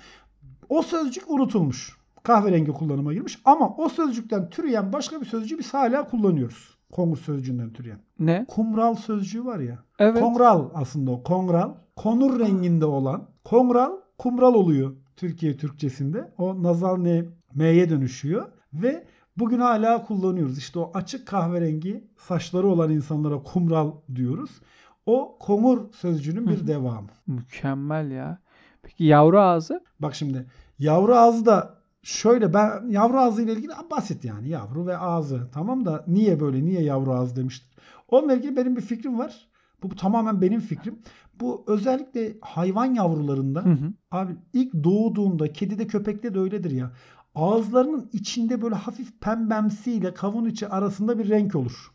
O 0.70 0.82
sözcük 0.82 1.32
unutulmuş. 1.32 1.99
Kahverengi 2.24 2.72
kullanıma 2.72 3.14
girmiş 3.14 3.40
ama 3.46 3.76
o 3.78 3.90
sözcükten 3.90 4.50
türeyen 4.50 4.94
başka 4.94 5.22
bir 5.22 5.26
sözcüğü 5.26 5.60
biz 5.60 5.74
hala 5.74 6.08
kullanıyoruz. 6.08 6.78
Kongur 6.92 7.18
sözcüğünden 7.18 7.74
türeyen. 7.74 8.00
Ne? 8.20 8.46
Kumral 8.48 8.96
sözcüğü 8.96 9.46
var 9.46 9.60
ya. 9.60 9.80
Evet. 10.00 10.20
Kongral 10.20 10.70
aslında 10.74 11.12
o. 11.12 11.24
Kongral. 11.24 11.74
Konur 11.96 12.40
renginde 12.40 12.86
olan. 12.86 13.30
Kongral 13.44 13.92
kumral 14.18 14.54
oluyor 14.54 14.96
Türkiye 15.16 15.58
Türkçesinde. 15.58 16.32
O 16.38 16.64
nazal 16.64 16.98
ne 16.98 17.26
m'ye 17.56 17.90
dönüşüyor. 17.90 18.46
Ve 18.74 19.04
bugün 19.38 19.60
hala 19.60 20.06
kullanıyoruz. 20.06 20.58
İşte 20.58 20.80
o 20.80 20.92
açık 20.94 21.28
kahverengi 21.28 22.08
saçları 22.18 22.68
olan 22.68 22.92
insanlara 22.92 23.44
kumral 23.44 23.92
diyoruz. 24.16 24.62
O 25.06 25.38
komur 25.40 25.94
sözcüğünün 25.94 26.48
bir 26.48 26.68
devamı. 26.68 27.08
Mükemmel 27.28 28.12
ya. 28.12 28.40
Peki 28.82 29.04
yavru 29.04 29.40
ağzı? 29.40 29.84
Bak 30.00 30.16
şimdi 30.16 30.46
yavru 30.80 31.16
ağzı 31.16 31.46
da 31.46 31.79
şöyle 32.04 32.54
ben 32.54 32.90
yavru 32.90 33.20
ağzı 33.20 33.42
ile 33.42 33.54
ilgili 33.54 33.72
basit 33.92 34.26
yani 34.26 34.50
yavru 34.50 34.88
ve 34.88 34.98
ağzı. 34.98 35.48
Tamam 35.54 35.86
da 35.86 36.06
niye 36.08 36.40
böyle 36.40 36.66
niye 36.66 36.82
yavru 36.82 37.14
ağzı 37.14 37.36
demiştir. 37.36 37.70
Onunla 38.08 38.34
ilgili 38.34 38.56
benim 38.56 38.76
bir 38.76 38.82
fikrim 38.82 39.20
var. 39.20 39.50
Bu, 39.84 39.92
bu 39.92 39.96
tamamen 39.96 40.42
benim 40.42 40.60
fikrim. 40.60 41.00
Bu 41.40 41.64
özellikle 41.68 42.38
hayvan 42.42 42.94
yavrularında 42.94 43.66
Hı 43.66 43.70
hı. 43.70 43.94
abi 44.12 44.36
ilk 44.54 44.74
doğduğunda 44.84 45.54
kedide 45.54 45.88
köpekte 45.88 46.34
de 46.34 46.40
öyledir 46.40 46.72
ya. 46.72 46.92
Ağızlarının 47.36 48.10
içinde 48.14 48.62
böyle 48.62 48.76
hafif 48.76 49.22
pembemsi 49.22 49.92
ile 49.92 50.14
kavun 50.14 50.46
içi 50.46 50.68
arasında 50.68 51.20
bir 51.20 51.30
renk 51.30 51.56
olur. 51.56 51.92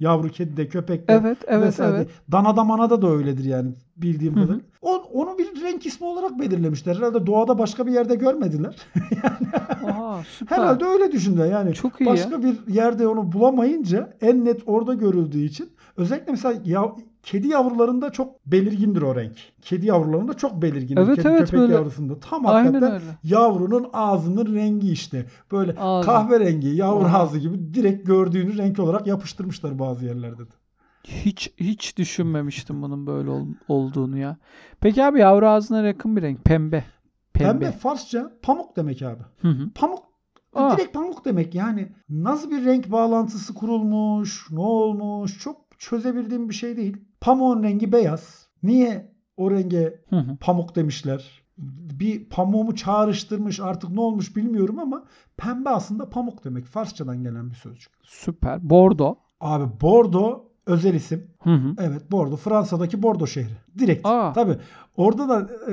Yavru 0.00 0.28
kedide 0.28 0.68
köpekte. 0.68 1.12
Evet, 1.12 1.38
evet, 1.46 1.66
vesaire. 1.66 1.96
evet. 1.96 2.08
Danada 2.32 2.64
manada 2.64 3.02
da 3.02 3.08
öyledir 3.08 3.44
yani 3.44 3.72
bildiğim 3.96 4.34
kadarıyla. 4.34 4.60
O, 4.82 4.94
onu 5.12 5.38
bir 5.38 5.62
renk 5.62 5.86
ismi 5.86 6.06
olarak 6.06 6.40
belirlemişler. 6.40 6.96
Herhalde 6.96 7.26
doğada 7.26 7.58
başka 7.58 7.86
bir 7.86 7.92
yerde 7.92 8.14
görmediler. 8.14 8.76
Aa, 9.84 10.22
süper. 10.38 10.56
Herhalde 10.56 10.84
öyle 10.84 11.12
düşündüler 11.12 11.46
yani. 11.46 11.74
Çok 11.74 12.00
iyi 12.00 12.04
ya. 12.04 12.12
başka 12.12 12.42
bir 12.42 12.74
yerde 12.74 13.06
onu 13.06 13.32
bulamayınca 13.32 14.16
en 14.20 14.44
net 14.44 14.62
orada 14.66 14.94
görüldüğü 14.94 15.44
için 15.44 15.68
özellikle 15.96 16.32
mesela 16.32 16.60
ya, 16.64 16.92
kedi 17.22 17.48
yavrularında 17.48 18.10
çok 18.12 18.46
belirgindir 18.46 19.02
o 19.02 19.16
renk. 19.16 19.36
Kedi 19.62 19.86
yavrularında 19.86 20.34
çok 20.34 20.62
belirgindir. 20.62 21.00
Evet, 21.02 21.16
kedi 21.16 21.28
evet, 21.28 21.40
köpek 21.40 21.60
böyle- 21.60 21.74
yavrusunda. 21.74 22.20
Tam 22.20 22.46
Aynen 22.46 22.64
hakikaten 22.72 22.92
öyle. 22.94 23.18
yavrunun 23.24 23.86
ağzının 23.92 24.54
rengi 24.54 24.92
işte. 24.92 25.26
Böyle 25.52 25.74
Ağzı. 25.78 26.06
kahverengi 26.06 26.68
yavru 26.68 27.04
Aha. 27.04 27.18
ağzı 27.18 27.38
gibi 27.38 27.74
direkt 27.74 28.06
gördüğünü 28.06 28.58
renk 28.58 28.78
olarak 28.78 29.06
yapıştırmışlar 29.06 29.78
bazı 29.78 30.06
yerlerde 30.06 30.42
de. 30.42 30.52
Hiç 31.04 31.52
hiç 31.56 31.96
düşünmemiştim 31.98 32.82
bunun 32.82 33.06
böyle 33.06 33.30
ol- 33.30 33.46
olduğunu 33.68 34.18
ya. 34.18 34.36
Peki 34.80 35.04
abi 35.04 35.18
yavru 35.20 35.48
ağzına 35.48 35.86
yakın 35.86 36.16
bir 36.16 36.22
renk. 36.22 36.44
Pembe. 36.44 36.84
Pembe. 37.32 37.50
Pembe 37.52 37.72
Farsça 37.72 38.32
pamuk 38.42 38.76
demek 38.76 39.02
abi. 39.02 39.22
Hı 39.42 39.48
hı. 39.48 39.70
Pamuk 39.74 39.98
Aa. 40.54 40.76
direkt 40.76 40.94
pamuk 40.94 41.24
demek 41.24 41.54
yani. 41.54 41.92
Nasıl 42.08 42.50
bir 42.50 42.64
renk 42.64 42.92
bağlantısı 42.92 43.54
kurulmuş, 43.54 44.46
ne 44.50 44.60
olmuş 44.60 45.38
çok 45.38 45.56
çözebildiğim 45.78 46.48
bir 46.48 46.54
şey 46.54 46.76
değil. 46.76 46.96
Pamuğun 47.20 47.62
rengi 47.62 47.92
beyaz. 47.92 48.46
Niye 48.62 49.12
o 49.36 49.50
renge 49.50 50.00
Hı 50.10 50.16
hı. 50.16 50.36
pamuk 50.40 50.76
demişler? 50.76 51.40
Bir 51.98 52.24
pamuğumu 52.24 52.74
çağrıştırmış 52.74 53.60
artık 53.60 53.90
ne 53.90 54.00
olmuş 54.00 54.36
bilmiyorum 54.36 54.78
ama 54.78 55.04
pembe 55.36 55.68
aslında 55.70 56.10
pamuk 56.10 56.44
demek. 56.44 56.66
Farsçadan 56.66 57.22
gelen 57.22 57.50
bir 57.50 57.54
sözcük. 57.54 57.92
Süper. 58.02 58.70
Bordo. 58.70 59.14
Abi 59.40 59.64
Bordo 59.80 60.44
özel 60.66 60.94
isim. 60.94 61.26
Hı 61.42 61.50
hı. 61.54 61.74
Evet 61.78 62.10
Bordo. 62.12 62.36
Fransa'daki 62.36 63.02
Bordo 63.02 63.26
şehri. 63.26 63.52
Direkt. 63.78 64.06
Aa. 64.06 64.32
Tabii. 64.32 64.56
Orada 64.96 65.28
da 65.28 65.48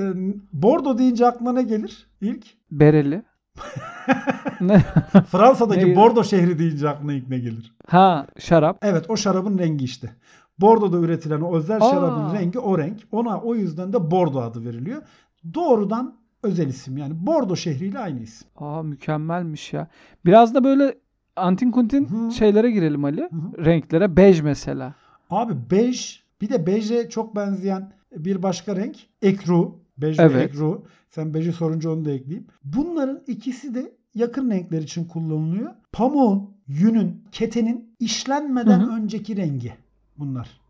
Bordo 0.52 0.98
deyince 0.98 1.26
aklına 1.26 1.52
ne 1.52 1.62
gelir 1.62 2.06
ilk? 2.20 2.46
Bereli. 2.70 3.22
Ne? 4.60 4.84
Fransa'daki 5.30 5.88
Ne? 5.90 5.96
Bordo 5.96 6.24
şehri 6.24 6.58
deyince 6.58 6.88
aklına 6.88 7.12
ilk 7.12 7.28
ne 7.28 7.38
gelir? 7.38 7.74
ha 7.88 8.26
şarap. 8.38 8.78
Evet 8.82 9.10
o 9.10 9.16
şarabın 9.16 9.58
rengi 9.58 9.84
işte. 9.84 10.10
Bordo'da 10.60 10.96
üretilen 10.98 11.40
o 11.40 11.56
özel 11.56 11.76
Aa. 11.76 11.90
şarabın 11.90 12.34
rengi 12.34 12.58
o 12.58 12.78
renk. 12.78 12.96
Ona 13.12 13.40
o 13.40 13.54
yüzden 13.54 13.92
de 13.92 14.10
Bordo 14.10 14.40
adı 14.40 14.64
veriliyor. 14.64 15.02
Doğrudan 15.54 16.14
özel 16.42 16.68
isim 16.68 16.96
yani 16.96 17.26
Bordo 17.26 17.56
şehriyle 17.56 17.98
aynı 17.98 18.20
isim. 18.20 18.48
Aa 18.56 18.82
mükemmelmiş 18.82 19.72
ya. 19.72 19.88
Biraz 20.24 20.54
da 20.54 20.64
böyle 20.64 20.94
antin 21.36 21.70
kuntin 21.70 22.04
Hı. 22.06 22.32
şeylere 22.32 22.70
girelim 22.70 23.04
Ali. 23.04 23.22
hı. 23.22 23.64
Renklere. 23.64 24.16
Bej 24.16 24.40
mesela. 24.40 24.94
Abi 25.30 25.54
bej 25.70 26.22
bir 26.40 26.48
de 26.48 26.66
beje 26.66 27.08
çok 27.08 27.36
benzeyen 27.36 27.92
bir 28.16 28.42
başka 28.42 28.76
renk 28.76 28.96
ekru. 29.22 29.74
Bej 29.98 30.18
ve 30.18 30.22
Evet. 30.22 30.50
ekru. 30.50 30.82
Sen 31.10 31.34
beji 31.34 31.52
sorunca 31.52 31.90
onu 31.90 32.04
da 32.04 32.10
ekleyeyim. 32.10 32.46
Bunların 32.64 33.20
ikisi 33.26 33.74
de 33.74 33.92
yakın 34.14 34.50
renkler 34.50 34.82
için 34.82 35.04
kullanılıyor. 35.04 35.70
Pamuğun, 35.92 36.50
yünün, 36.66 37.24
ketenin 37.32 37.94
işlenmeden 38.00 38.80
Hı 38.80 38.84
hı. 38.84 38.96
önceki 38.96 39.36
rengi 39.36 39.72
bunlar. 40.18 40.60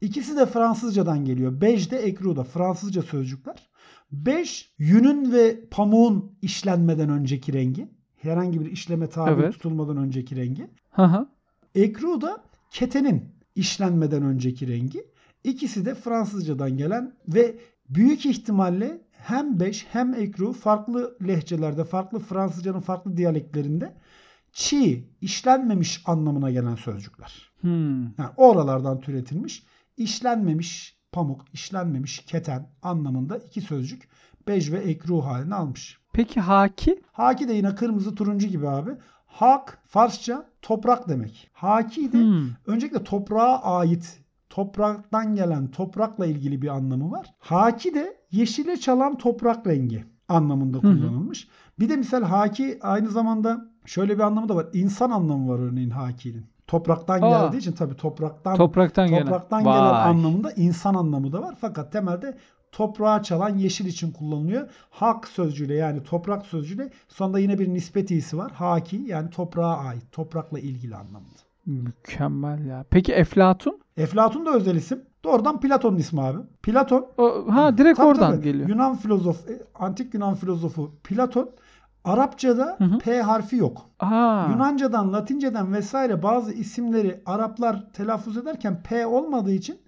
İkisi 0.00 0.36
de 0.36 0.46
Fransızcadan 0.46 1.24
geliyor. 1.24 1.60
Bej 1.60 1.90
de 1.90 1.98
ekru 1.98 2.36
da 2.36 2.44
Fransızca 2.44 3.02
sözcükler. 3.02 3.68
Bej 4.12 4.72
yünün 4.78 5.32
ve 5.32 5.60
pamuğun 5.70 6.32
işlenmeden 6.42 7.08
önceki 7.08 7.52
rengi. 7.52 7.88
Herhangi 8.16 8.60
bir 8.60 8.70
işleme 8.70 9.06
tabi 9.06 9.42
Evet. 9.42 9.52
tutulmadan 9.52 9.96
önceki 9.96 10.36
rengi. 10.36 10.70
Hı 10.90 11.02
hı. 11.02 11.26
Ekru 11.74 12.20
da 12.20 12.42
ketenin 12.70 13.24
işlenmeden 13.54 14.22
önceki 14.22 14.68
rengi. 14.68 15.04
İkisi 15.44 15.84
de 15.84 15.94
Fransızcadan 15.94 16.76
gelen 16.76 17.14
ve 17.28 17.58
büyük 17.88 18.26
ihtimalle 18.26 19.00
hem 19.12 19.60
beş 19.60 19.86
hem 19.90 20.14
ekru 20.14 20.52
farklı 20.52 21.16
lehçelerde, 21.26 21.84
farklı 21.84 22.18
Fransızcanın 22.18 22.80
farklı 22.80 23.16
diyaleklerinde 23.16 23.94
çiğ, 24.56 25.04
işlenmemiş 25.20 26.02
anlamına 26.06 26.50
gelen 26.50 26.74
sözcükler. 26.74 27.52
Hmm. 27.60 28.02
Yani 28.02 28.30
oralardan 28.36 29.00
türetilmiş, 29.00 29.62
işlenmemiş 29.96 30.98
pamuk, 31.12 31.44
işlenmemiş 31.52 32.18
keten 32.18 32.68
anlamında 32.82 33.38
iki 33.38 33.60
sözcük 33.60 34.08
bej 34.48 34.72
ve 34.72 34.78
ekru 34.78 35.24
halini 35.24 35.54
almış. 35.54 35.98
Peki 36.12 36.40
haki? 36.40 37.02
Haki 37.12 37.48
de 37.48 37.52
yine 37.52 37.74
kırmızı 37.74 38.14
turuncu 38.14 38.46
gibi 38.46 38.68
abi. 38.68 38.90
Hak 39.26 39.78
Farsça 39.86 40.46
toprak 40.62 41.08
demek. 41.08 41.50
Haki 41.52 42.12
de 42.12 42.18
Hmm. 42.18 42.48
öncelikle 42.66 43.04
toprağa 43.04 43.62
ait 43.62 44.20
topraktan 44.50 45.34
gelen 45.34 45.70
toprakla 45.70 46.26
ilgili 46.26 46.62
bir 46.62 46.68
anlamı 46.68 47.10
var. 47.10 47.34
Haki 47.38 47.94
de 47.94 48.16
yeşile 48.30 48.76
çalan 48.76 49.18
toprak 49.18 49.66
rengi 49.66 50.04
anlamında 50.28 50.76
hı. 50.76 50.80
kullanılmış. 50.80 51.48
Bir 51.78 51.88
de 51.88 51.96
misal 51.96 52.22
haki 52.22 52.78
aynı 52.82 53.10
zamanda 53.10 53.75
şöyle 53.86 54.14
bir 54.14 54.22
anlamı 54.22 54.48
da 54.48 54.56
var. 54.56 54.66
İnsan 54.72 55.10
anlamı 55.10 55.48
var 55.52 55.58
örneğin 55.58 55.90
hakinin. 55.90 56.46
Topraktan 56.66 57.22
Aa. 57.22 57.28
geldiği 57.30 57.56
için 57.56 57.72
tabii 57.72 57.96
topraktan 57.96 58.56
Topraktan 58.56 59.08
gelen. 59.08 59.22
topraktan 59.22 59.64
Vay. 59.64 59.72
gelen 59.74 59.94
anlamında 59.94 60.52
insan 60.52 60.94
anlamı 60.94 61.32
da 61.32 61.42
var. 61.42 61.54
Fakat 61.60 61.92
temelde 61.92 62.36
toprağa 62.72 63.22
çalan 63.22 63.56
yeşil 63.58 63.86
için 63.86 64.12
kullanılıyor. 64.12 64.68
Hak 64.90 65.28
sözcüğüyle 65.28 65.74
yani 65.74 66.02
toprak 66.02 66.46
sözcüğüyle 66.46 66.90
sonunda 67.08 67.38
yine 67.38 67.58
bir 67.58 67.74
nispet 67.74 68.10
iyisi 68.10 68.38
var. 68.38 68.52
Haki 68.52 68.96
yani 69.06 69.30
toprağa 69.30 69.76
ait, 69.76 70.12
toprakla 70.12 70.58
ilgili 70.58 70.96
anlamında. 70.96 71.40
Mükemmel 71.66 72.64
ya. 72.66 72.84
Peki 72.90 73.12
Eflatun? 73.12 73.78
Eflatun 73.96 74.46
da 74.46 74.54
özel 74.54 74.76
isim. 74.76 75.02
Doğrudan 75.24 75.60
Platon'un 75.60 75.96
ismi 75.98 76.20
abi. 76.22 76.38
Platon 76.62 77.06
O, 77.18 77.44
ha 77.50 77.78
direkt 77.78 77.96
tabii 77.96 78.06
oradan 78.06 78.32
tabii, 78.32 78.44
geliyor. 78.44 78.68
Yunan 78.68 78.96
filozof, 78.96 79.50
e, 79.50 79.62
antik 79.74 80.14
Yunan 80.14 80.34
filozofu 80.34 80.90
Platon 81.04 81.50
Arapçada 82.06 82.74
Hı 82.78 82.84
hı. 82.84 82.98
P 82.98 83.22
harfi 83.22 83.56
yok. 83.56 83.90
Aa. 84.00 84.46
Yunancadan, 84.50 85.12
Latinceden 85.12 85.72
vesaire 85.72 86.22
bazı 86.22 86.52
isimleri 86.52 87.20
Araplar 87.26 87.92
telaffuz 87.92 88.36
ederken 88.36 88.82
P 88.82 89.06
olmadığı 89.06 89.52
için 89.52 89.78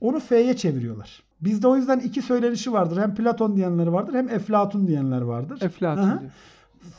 onu 0.00 0.20
F'ye 0.20 0.56
çeviriyorlar. 0.56 1.22
Bizde 1.40 1.68
o 1.68 1.76
yüzden 1.76 1.98
iki 2.00 2.22
söylenişi 2.22 2.72
vardır. 2.72 3.00
Hem 3.00 3.14
Platon 3.14 3.56
diyenler 3.56 3.86
vardır 3.86 4.14
hem 4.14 4.28
Eflatun 4.28 4.86
diyenler 4.86 5.20
vardır. 5.20 5.62
Eflatun 5.62 6.02
Hı 6.02 6.14
hı. 6.14 6.20
diyor. 6.20 6.30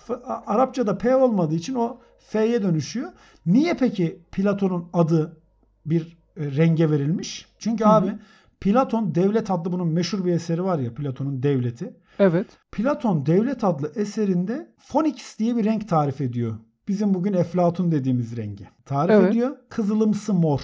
F- 0.08 0.14
A- 0.14 0.44
Arapçada 0.54 0.98
P 0.98 1.16
olmadığı 1.16 1.56
için 1.56 1.76
o 1.76 1.98
F'ye 2.20 2.64
dönüşüyor. 2.64 3.12
Niye 3.46 3.74
peki 3.74 4.20
Platon'un 4.32 4.86
adı 4.94 5.38
bir 5.86 6.18
e, 6.38 6.56
renge 6.56 6.92
verilmiş? 6.92 7.46
Çünkü 7.60 7.84
Hı 7.84 7.88
hı. 7.90 7.94
abi 7.94 8.16
Platon 8.62 9.16
Devlet 9.16 9.52
adlı 9.52 9.72
bunun 9.72 9.88
meşhur 9.88 10.26
bir 10.26 10.32
eseri 10.34 10.64
var 10.64 10.80
ya 10.80 10.94
Platon'un 10.94 11.44
Devleti. 11.44 11.94
Evet. 12.20 12.48
Platon 12.72 13.26
Devlet 13.26 13.64
adlı 13.64 13.92
eserinde 13.96 14.74
Phoenix 14.78 15.40
diye 15.40 15.56
bir 15.56 15.66
renk 15.66 15.90
tarif 15.90 16.22
ediyor. 16.22 16.56
Bizim 16.88 17.14
bugün 17.14 17.34
eflatun 17.34 17.92
dediğimiz 17.92 18.38
rengi. 18.38 18.68
Tarif 18.86 19.16
Evet. 19.16 19.32
ediyor. 19.32 19.58
Kızılımsı 19.70 20.34
mor 20.34 20.62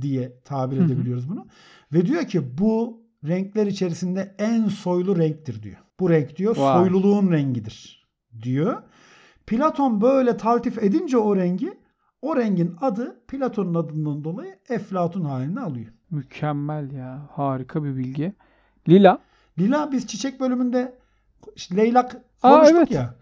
diye 0.00 0.40
tabir 0.44 0.76
edebiliyoruz 0.76 1.28
bunu. 1.28 1.46
Ve 1.92 2.06
diyor 2.06 2.22
ki 2.22 2.58
bu 2.58 3.02
renkler 3.28 3.66
içerisinde 3.66 4.34
en 4.38 4.68
soylu 4.68 5.16
renktir 5.18 5.62
diyor. 5.62 5.76
Bu 6.00 6.10
renk 6.10 6.36
diyor 6.36 6.56
Vay. 6.56 6.78
soyluluğun 6.78 7.32
rengidir 7.32 8.08
diyor. 8.42 8.82
Platon 9.46 10.00
böyle 10.00 10.36
taltif 10.36 10.82
edince 10.82 11.18
o 11.18 11.36
rengi 11.36 11.78
o 12.22 12.36
rengin 12.36 12.76
adı 12.80 13.20
Platon'un 13.28 13.74
adından 13.74 14.24
dolayı 14.24 14.58
eflatun 14.68 15.24
halini 15.24 15.60
alıyor. 15.60 15.92
Mükemmel 16.10 16.90
ya. 16.92 17.28
Harika 17.30 17.84
bir 17.84 17.96
bilgi. 17.96 18.32
Lila. 18.88 19.18
Lila 19.58 19.92
biz 19.92 20.06
çiçek 20.06 20.40
bölümünde 20.40 20.94
işte 21.56 21.76
leylak 21.76 22.16
Aa, 22.42 22.56
konuştuk 22.56 22.76
evet. 22.78 22.90
ya. 22.90 23.14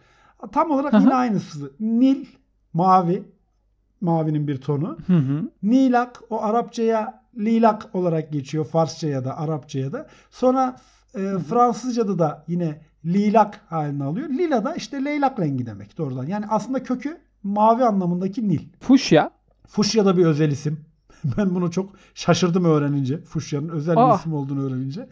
Tam 0.53 0.71
olarak 0.71 0.93
Hı 0.93 0.97
hı. 0.97 1.03
yine 1.03 1.15
aynısı. 1.15 1.73
Nil 1.81 2.27
mavi. 2.73 3.23
Mavinin 4.01 4.49
bir 4.49 4.61
tonu. 4.61 4.99
Hı 5.07 5.13
hı. 5.17 5.51
Nilak 5.63 6.23
o 6.31 6.43
Arapçaya 6.43 7.23
lilak 7.39 7.95
olarak 7.95 8.33
geçiyor. 8.33 8.65
Farsçaya 8.65 9.25
da 9.25 9.39
Arapçaya 9.39 9.93
da. 9.93 10.07
Sonra 10.31 10.77
e, 11.15 11.33
Fransızca'da 11.49 12.19
da 12.19 12.45
yine 12.49 12.81
lilak 13.05 13.61
halini 13.69 14.05
alıyor. 14.05 14.29
Lila 14.29 14.65
da 14.65 14.75
işte 14.75 15.05
leylak 15.05 15.41
rengi 15.41 15.67
demek 15.67 15.99
doğrudan. 15.99 16.27
Yani 16.27 16.45
aslında 16.49 16.83
kökü 16.83 17.19
mavi 17.43 17.85
anlamındaki 17.85 18.49
Nil. 18.49 18.61
Fuşya. 18.81 19.31
Fuşya 19.69 20.05
da 20.05 20.17
bir 20.17 20.27
özel 20.27 20.51
isim. 20.51 20.81
Ben 21.39 21.55
bunu 21.55 21.71
çok 21.71 21.91
şaşırdım 22.15 22.65
öğrenince. 22.65 23.19
Fuşya'nın 23.23 23.69
özel 23.69 23.97
bir 23.97 24.01
Ah. 24.01 24.19
isim 24.19 24.35
olduğunu 24.35 24.63
öğrenince. 24.67 25.09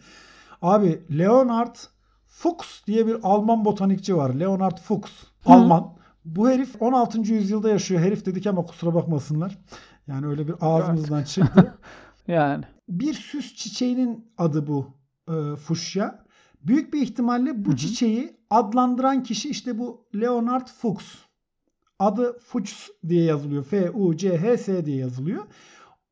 Abi 0.61 1.01
Leonard 1.17 1.75
Fuchs 2.25 2.87
diye 2.87 3.07
bir 3.07 3.17
Alman 3.23 3.65
botanikçi 3.65 4.17
var. 4.17 4.33
Leonard 4.33 4.77
Fuchs. 4.77 5.11
Hı. 5.43 5.53
Alman. 5.53 5.95
Bu 6.25 6.49
herif 6.49 6.81
16. 6.81 7.19
yüzyılda 7.19 7.69
yaşıyor. 7.69 8.01
Herif 8.01 8.25
dedik 8.25 8.47
ama 8.47 8.65
kusura 8.65 8.93
bakmasınlar. 8.93 9.57
Yani 10.07 10.27
öyle 10.27 10.47
bir 10.47 10.55
ağzımızdan 10.61 11.23
çıktı. 11.23 11.77
Yani. 12.27 12.63
bir 12.89 13.13
süs 13.13 13.55
çiçeğinin 13.55 14.31
adı 14.37 14.67
bu 14.67 14.97
e, 15.27 15.55
fuşya. 15.55 16.25
Büyük 16.61 16.93
bir 16.93 17.01
ihtimalle 17.01 17.65
bu 17.65 17.69
Hı 17.69 17.73
hı. 17.73 17.77
çiçeği 17.77 18.37
adlandıran 18.49 19.23
kişi 19.23 19.49
işte 19.49 19.77
bu 19.79 20.07
Leonard 20.15 20.67
Fuchs. 20.67 21.15
Adı 21.99 22.39
Fuchs 22.39 22.89
diye 23.07 23.23
yazılıyor. 23.23 23.63
F-U-C-H-S 23.63 24.85
diye 24.85 24.97
yazılıyor. 24.97 25.43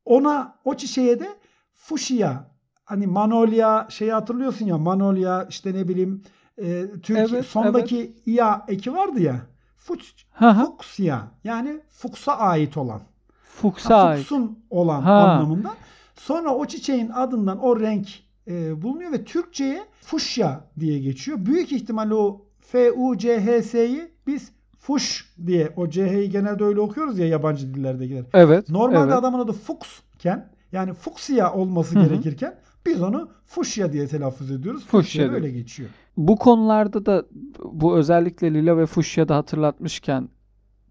Ona 0.05 0.55
o 0.65 0.75
çiçeğe 0.75 1.19
de 1.19 1.27
fuşya 1.73 2.52
hani 2.85 3.07
manolya 3.07 3.87
şeyi 3.89 4.13
hatırlıyorsun 4.13 4.65
ya 4.65 4.77
manolya 4.77 5.45
işte 5.49 5.73
ne 5.73 5.87
bileyim 5.87 6.23
e, 6.57 6.85
Türk 7.03 7.17
Evet, 7.17 7.45
sondaki 7.45 8.15
ya 8.25 8.65
eki 8.67 8.93
vardı 8.93 9.21
ya. 9.21 9.35
Fuchs, 9.77 10.11
hı. 10.31 10.53
fuksya 10.53 11.27
yani 11.43 11.79
Fuchs'a 11.89 12.37
ait 12.37 12.77
olan. 12.77 13.01
Fuchs'a 13.43 13.97
Ha, 13.97 14.03
ait. 14.03 14.31
Olan 14.69 15.01
Ha. 15.01 15.13
anlamında. 15.13 15.73
Sonra 16.15 16.55
o 16.55 16.65
çiçeğin 16.65 17.09
adından 17.09 17.63
o 17.63 17.79
renk 17.79 18.07
e, 18.47 18.81
bulunuyor 18.81 19.11
ve 19.11 19.23
Türkçe'ye 19.23 19.83
fuşya 20.01 20.61
diye 20.79 20.99
geçiyor. 20.99 21.37
Büyük 21.45 21.71
ihtimalle 21.71 22.13
o 22.13 22.45
F-U-C-H-S'yi 22.61 24.11
biz 24.27 24.51
fuş 24.79 25.33
diye 25.45 25.73
o 25.75 25.89
CH'yi 25.89 26.29
genelde 26.29 26.63
öyle 26.63 26.79
okuyoruz 26.79 27.19
ya 27.19 27.27
yabancı 27.27 27.73
dillerdekiler. 27.73 28.25
Evet. 28.33 28.69
Normalde 28.69 29.03
evet. 29.03 29.13
adamın 29.13 29.39
adı 29.39 29.51
Fuchs'ken 29.51 30.49
yani 30.71 30.93
fuksya 30.93 31.53
olması 31.53 31.95
Hı 31.95 31.99
hı. 31.99 32.03
gerekirken 32.03 32.55
biz 32.85 33.01
onu 33.01 33.29
fuşya 33.45 33.93
diye 33.93 34.07
telaffuz 34.07 34.51
ediyoruz. 34.51 34.81
Fuşya 34.85 35.01
Fuşya 35.01 35.23
diyor. 35.23 35.33
öyle 35.33 35.51
geçiyor. 35.51 35.89
Bu 36.17 36.35
konularda 36.37 37.05
da 37.05 37.25
bu 37.63 37.97
özellikle 37.97 38.53
Lila 38.53 38.77
ve 38.77 38.85
Fuşya'da 38.85 39.35
hatırlatmışken 39.35 40.29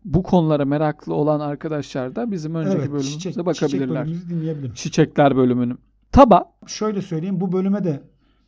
bu 0.05 0.23
konulara 0.23 0.65
meraklı 0.65 1.15
olan 1.15 1.41
arkadaşlar 1.41 2.17
da 2.17 2.31
bizim 2.31 2.55
önceki 2.55 2.77
evet, 2.77 2.85
bölümümüze 2.87 3.09
çiçek, 3.11 3.33
çiçek 3.33 3.47
bakabilirler. 3.47 4.05
bölümümüzü 4.05 4.29
dinleyebilir. 4.29 4.75
Çiçekler 4.75 5.37
bölümünü. 5.37 5.77
Taba. 6.13 6.53
şöyle 6.67 7.03
söyleyeyim 7.03 7.41
bu 7.41 7.53
bölüme 7.53 7.85
de 7.85 8.03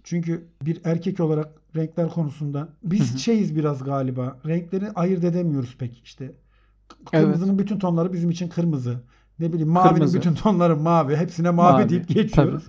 çünkü 0.05 0.45
bir 0.63 0.81
erkek 0.85 1.21
olarak 1.21 1.49
renkler 1.77 2.09
konusunda 2.09 2.69
biz 2.83 3.11
Hı 3.11 3.15
hı. 3.15 3.19
şeyiz 3.19 3.57
biraz 3.57 3.85
galiba. 3.85 4.37
Renkleri 4.47 4.91
ayırt 4.91 5.25
edemiyoruz 5.25 5.77
pek 5.79 6.01
işte. 6.05 6.25
Evet. 6.25 7.25
Kırmızının 7.25 7.59
bütün 7.59 7.79
tonları 7.79 8.13
bizim 8.13 8.31
için 8.31 8.49
kırmızı. 8.49 9.01
Ne 9.39 9.53
bileyim 9.53 9.69
mavinin 9.69 9.95
Kırmızı. 9.95 10.19
bütün 10.19 10.35
tonları 10.35 10.77
mavi. 10.77 11.17
Hepsine 11.17 11.51
mavi, 11.51 11.73
Mavi, 11.73 11.89
deyip 11.89 12.09
geçiyoruz. 12.09 12.65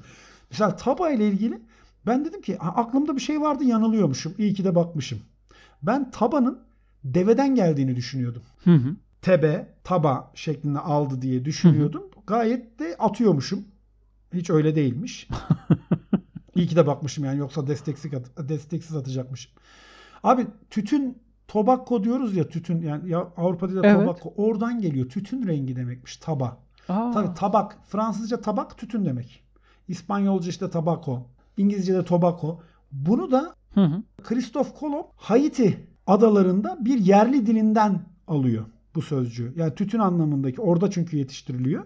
Mesela 0.52 0.76
Taba 0.76 1.10
ile 1.10 1.28
ilgili 1.28 1.62
ben 2.06 2.26
dedim 2.26 2.42
ki 2.42 2.58
"Ha, 2.58 2.70
aklımda 2.76 3.16
bir 3.16 3.22
şey 3.22 3.42
vardı 3.42 3.64
yanılıyormuşum. 3.64 4.34
İyi 4.38 4.54
ki 4.54 4.64
de 4.64 4.76
bakmışım. 4.76 5.20
Ben 5.84 6.12
Taba'nın 6.12 6.60
deveden 7.04 7.56
geldiğini 7.56 7.96
düşünüyordum. 7.96 8.42
Hı 8.64 8.72
hı. 8.76 8.96
Tebe, 9.22 9.74
taba 9.84 10.32
şeklinde 10.36 10.80
aldı 10.80 11.22
diye 11.22 11.46
düşünüyordum. 11.46 12.04
Gayet 12.28 12.80
de 12.80 12.96
atıyormuşum. 13.00 13.66
Hiç 14.34 14.50
öyle 14.50 14.76
değilmiş. 14.76 15.28
İyi 16.56 16.68
ki 16.68 16.76
de 16.76 16.88
bakmışım 16.88 17.26
yani 17.26 17.40
yoksa 17.40 17.68
desteksiz, 17.68 18.14
at- 18.14 18.50
desteksiz 18.50 18.96
atacakmışım. 18.96 19.52
Abi 20.24 20.48
tütün 20.70 21.18
tobacco 21.48 22.04
diyoruz 22.04 22.36
ya 22.36 22.48
tütün 22.50 22.82
yani 22.82 23.10
ya 23.10 23.20
Avrupa'da 23.38 23.76
da 23.84 23.88
Evet. 23.88 24.00
tobacco 24.06 24.34
oradan 24.38 24.82
geliyor. 24.82 25.10
Tütün 25.10 25.48
rengi 25.48 25.76
demekmiş 25.76 26.18
taba. 26.18 26.58
Aa, 26.90 27.12
Tabii 27.14 27.34
tabak 27.34 27.78
Fransızca 27.88 28.42
tabak 28.42 28.78
tütün 28.78 29.06
demek. 29.06 29.44
İspanyolca 29.88 30.50
işte 30.50 30.70
tabako. 30.70 31.28
İngilizce'de 31.58 32.06
tobacco. 32.06 32.60
Bunu 32.92 33.32
da 33.32 33.56
Hı 33.74 33.82
hı. 33.86 34.04
Kristof 34.24 34.80
Kolomb 34.80 35.06
Haiti 35.16 35.88
adalarında 36.08 36.78
bir 36.82 36.98
yerli 37.00 37.46
dilinden 37.48 38.02
alıyor 38.28 38.66
bu 38.96 39.02
sözcüğü. 39.02 39.54
Yani 39.56 39.76
tütün 39.76 40.00
anlamındaki 40.00 40.62
orada 40.62 40.92
çünkü 40.92 41.18
yetiştiriliyor. 41.18 41.84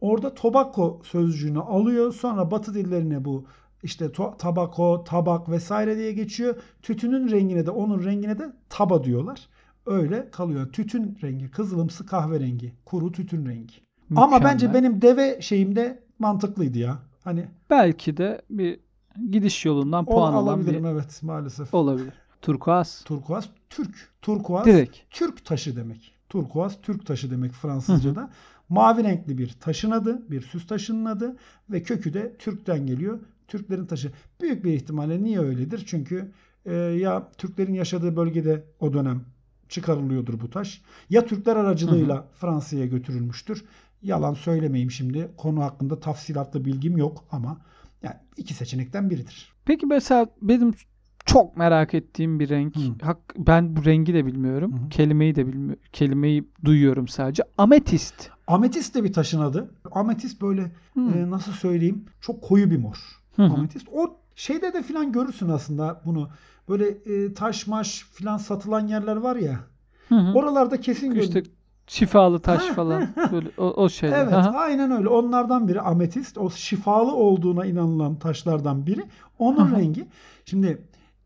Orada 0.00 0.34
tobacco 0.34 1.00
sözcüğünü 1.04 1.60
alıyor. 1.60 2.12
Sonra 2.14 2.50
batı 2.50 2.74
dillerine 2.74 3.24
bu 3.24 3.44
işte 3.82 4.04
to- 4.06 4.36
tabako, 4.38 5.04
tabak 5.04 5.48
vesaire 5.48 5.96
diye 5.96 6.12
geçiyor. 6.12 6.56
Tütünün 6.82 7.30
rengine 7.30 7.66
de 7.66 7.70
onun 7.70 8.04
rengine 8.04 8.38
de 8.38 8.52
taba 8.68 9.04
diyorlar. 9.04 9.48
Öyle 9.86 10.30
kalıyor. 10.30 10.72
Tütün 10.72 11.18
rengi, 11.22 11.50
kızılımsı 11.50 12.06
kahverengi, 12.06 12.72
kuru 12.84 13.12
tütün 13.12 13.46
rengi. 13.46 13.74
Ama 14.10 14.26
Mükemmel. 14.26 14.52
bence 14.52 14.74
benim 14.74 15.02
deve 15.02 15.38
şeyimde 15.40 16.02
mantıklıydı 16.18 16.78
ya. 16.78 16.98
Hani 17.24 17.46
belki 17.70 18.16
de 18.16 18.42
bir 18.50 18.80
gidiş 19.30 19.64
yolundan 19.64 20.04
puan 20.04 20.32
alan 20.32 20.66
bir 20.66 20.74
evet 20.74 21.22
maalesef. 21.22 21.74
olabilir. 21.74 22.12
Turkuaz 22.42 23.04
Turkuaz 23.04 23.48
Türk. 23.70 24.10
Turkuaz 24.22 24.66
direkt. 24.66 24.96
Türk 25.10 25.44
taşı 25.44 25.76
demek. 25.76 26.14
Turkuaz 26.28 26.80
Türk 26.82 27.06
taşı 27.06 27.30
demek 27.30 27.52
Fransızca'da. 27.52 28.30
Mavi 28.68 29.04
renkli 29.04 29.38
bir 29.38 29.56
taşın 29.60 29.90
adı, 29.90 30.30
bir 30.30 30.42
süs 30.42 30.66
taşının 30.66 31.04
adı 31.04 31.36
ve 31.70 31.82
kökü 31.82 32.14
de 32.14 32.36
Türk'ten 32.38 32.86
geliyor. 32.86 33.18
Türklerin 33.48 33.86
taşı. 33.86 34.12
Büyük 34.40 34.64
bir 34.64 34.72
ihtimalle 34.72 35.22
niye 35.22 35.38
öyledir? 35.38 35.84
Çünkü 35.86 36.32
e, 36.66 36.74
ya 36.74 37.28
Türklerin 37.38 37.74
yaşadığı 37.74 38.16
bölgede 38.16 38.64
o 38.80 38.92
dönem 38.92 39.24
çıkarılıyordur 39.68 40.40
bu 40.40 40.50
taş. 40.50 40.82
Ya 41.10 41.26
Türkler 41.26 41.56
aracılığıyla 41.56 42.28
Fransa'ya 42.34 42.86
götürülmüştür. 42.86 43.64
Yalan 44.04 44.34
söylemeyeyim 44.34 44.90
şimdi. 44.90 45.30
Konu 45.36 45.62
hakkında 45.62 46.00
tafsilatlı 46.00 46.64
bilgim 46.64 46.96
yok 46.96 47.24
ama 47.30 47.60
yani 48.02 48.16
iki 48.36 48.54
seçenekten 48.54 49.10
biridir. 49.10 49.52
Peki 49.64 49.86
mesela 49.86 50.26
benim 50.42 50.74
çok 51.26 51.56
merak 51.56 51.94
ettiğim 51.94 52.40
bir 52.40 52.48
renk. 52.48 52.76
Hı. 52.76 52.80
Hak, 53.02 53.18
ben 53.38 53.76
bu 53.76 53.84
rengi 53.84 54.14
de 54.14 54.26
bilmiyorum. 54.26 54.72
Hı. 54.72 54.88
Kelimeyi 54.88 55.34
de 55.34 55.46
bilmiyorum. 55.46 55.82
Kelimeyi 55.92 56.44
duyuyorum 56.64 57.08
sadece. 57.08 57.42
Ametist. 57.58 58.30
Ametist 58.46 58.94
de 58.94 59.04
bir 59.04 59.12
taşın 59.12 59.40
adı. 59.40 59.74
Ametist 59.92 60.42
böyle 60.42 60.62
e, 60.96 61.30
nasıl 61.30 61.52
söyleyeyim 61.52 62.04
çok 62.20 62.42
koyu 62.42 62.70
bir 62.70 62.78
mor. 62.78 62.96
Hı 63.36 63.42
hı. 63.42 63.52
Ametist. 63.54 63.88
O 63.92 64.16
şeyde 64.34 64.72
de 64.72 64.82
filan 64.82 65.12
görürsün 65.12 65.48
aslında 65.48 66.02
bunu. 66.04 66.30
Böyle 66.68 66.88
e, 66.88 67.34
taş 67.34 67.66
maş 67.66 68.04
filan 68.12 68.36
satılan 68.36 68.86
yerler 68.86 69.16
var 69.16 69.36
ya. 69.36 69.60
Hı 70.08 70.14
hı. 70.14 70.32
Oralarda 70.32 70.80
kesin 70.80 71.10
görürsün. 71.14 71.28
İşte 71.28 71.42
şifalı 71.86 72.38
taş 72.38 72.62
falan. 72.66 73.08
Böyle 73.32 73.48
o, 73.58 73.64
o 73.64 73.88
şeyler. 73.88 74.22
Evet 74.22 74.32
Aha. 74.32 74.50
aynen 74.50 74.90
öyle. 74.90 75.08
Onlardan 75.08 75.68
biri 75.68 75.80
ametist. 75.80 76.38
O 76.38 76.50
şifalı 76.50 77.14
olduğuna 77.14 77.66
inanılan 77.66 78.18
taşlardan 78.18 78.86
biri. 78.86 79.04
Onun 79.38 79.66
Aha. 79.66 79.76
rengi. 79.76 80.06
Şimdi 80.44 80.82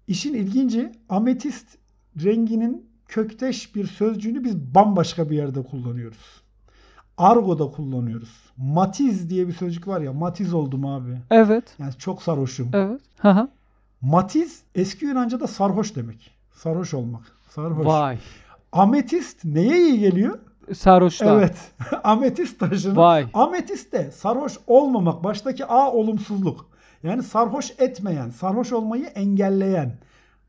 işin 0.07 0.35
ilginci 0.35 0.93
ametist 1.09 1.79
renginin 2.25 2.89
kökteş 3.07 3.75
bir 3.75 3.87
sözcüğünü 3.87 4.45
biz 4.45 4.57
bambaşka 4.75 5.31
bir 5.31 5.37
yerde 5.37 5.63
kullanıyoruz. 5.63 6.43
Argo'da 7.19 7.71
kullanıyoruz. 7.71 8.51
Matiz 8.57 9.31
diye 9.31 9.49
bir 9.49 9.53
sözcük 9.53 9.89
var 9.89 10.01
ya. 10.01 10.13
Matiz 10.13 10.55
oldum 10.55 10.87
abi. 10.87 11.19
Evet. 11.31 11.65
Yani 11.79 11.93
çok 11.99 12.23
sarhoşum. 12.23 12.71
Evet. 12.73 13.01
Hı. 13.19 13.49
Matiz 14.01 14.63
eski 14.75 15.05
Yunanca'da 15.05 15.47
sarhoş 15.47 15.97
demek. 15.97 16.31
Sarhoş 16.55 16.95
olmak. 16.95 17.23
Sarhoş. 17.51 17.87
Vay. 17.87 18.19
Ametist 18.73 19.45
neye 19.45 19.89
iyi 19.89 19.99
geliyor? 19.99 20.39
Sarhoşlar. 20.75 21.37
Evet. 21.37 21.57
Ametist 22.05 22.61
taşının. 22.61 22.97
Vay. 22.97 23.27
Ametist 23.35 23.93
de 23.93 24.11
sarhoş 24.11 24.59
olmamak. 24.67 25.25
Baştaki 25.25 25.67
A 25.67 25.93
olumsuzluk. 25.93 26.67
Yani 27.03 27.23
sarhoş 27.23 27.73
etmeyen, 27.79 28.31
sarhoş 28.31 28.73
olmayı 28.73 29.05
engelleyen. 29.05 29.99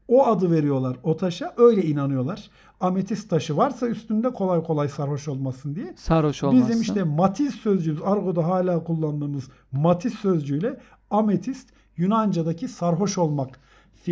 O 0.07 0.27
adı 0.27 0.51
veriyorlar 0.51 0.97
o 1.03 1.17
taşa. 1.17 1.53
Öyle 1.57 1.83
inanıyorlar. 1.83 2.49
Ametist 2.79 3.29
taşı 3.29 3.57
varsa 3.57 3.87
üstünde 3.87 4.29
kolay 4.33 4.63
kolay 4.63 4.87
sarhoş 4.87 5.27
olmasın 5.27 5.75
diye. 5.75 5.93
Sarhoş 5.95 6.43
olmazsın. 6.43 6.69
Bizim 6.69 6.81
işte 6.81 7.03
matiz 7.03 7.55
sözcüğümüz, 7.55 8.01
argoda 8.03 8.47
hala 8.47 8.83
kullandığımız 8.83 9.49
matiz 9.71 10.13
sözcüğüyle 10.13 10.79
ametist 11.09 11.69
Yunanca'daki 11.97 12.67
sarhoş 12.67 13.17
olmak 13.17 13.59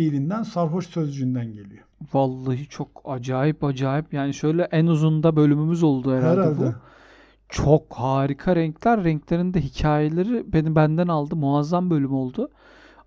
fiilinden 0.02 0.42
sarhoş 0.42 0.86
sözcüğünden 0.86 1.46
geliyor. 1.46 1.84
Vallahi 2.12 2.66
çok 2.68 2.88
acayip 3.04 3.64
acayip. 3.64 4.12
Yani 4.14 4.34
şöyle 4.34 4.62
en 4.62 4.86
uzunda 4.86 5.36
bölümümüz 5.36 5.82
oldu 5.82 6.14
herhalde, 6.16 6.40
Herhalde. 6.40 6.58
bu. 6.66 6.72
Çok 7.48 7.82
harika 7.94 8.56
renkler. 8.56 9.04
Renklerinde 9.04 9.60
hikayeleri 9.60 10.52
beni 10.52 10.74
benden 10.74 11.08
aldı. 11.08 11.36
Muazzam 11.36 11.90
bölüm 11.90 12.12
oldu. 12.14 12.48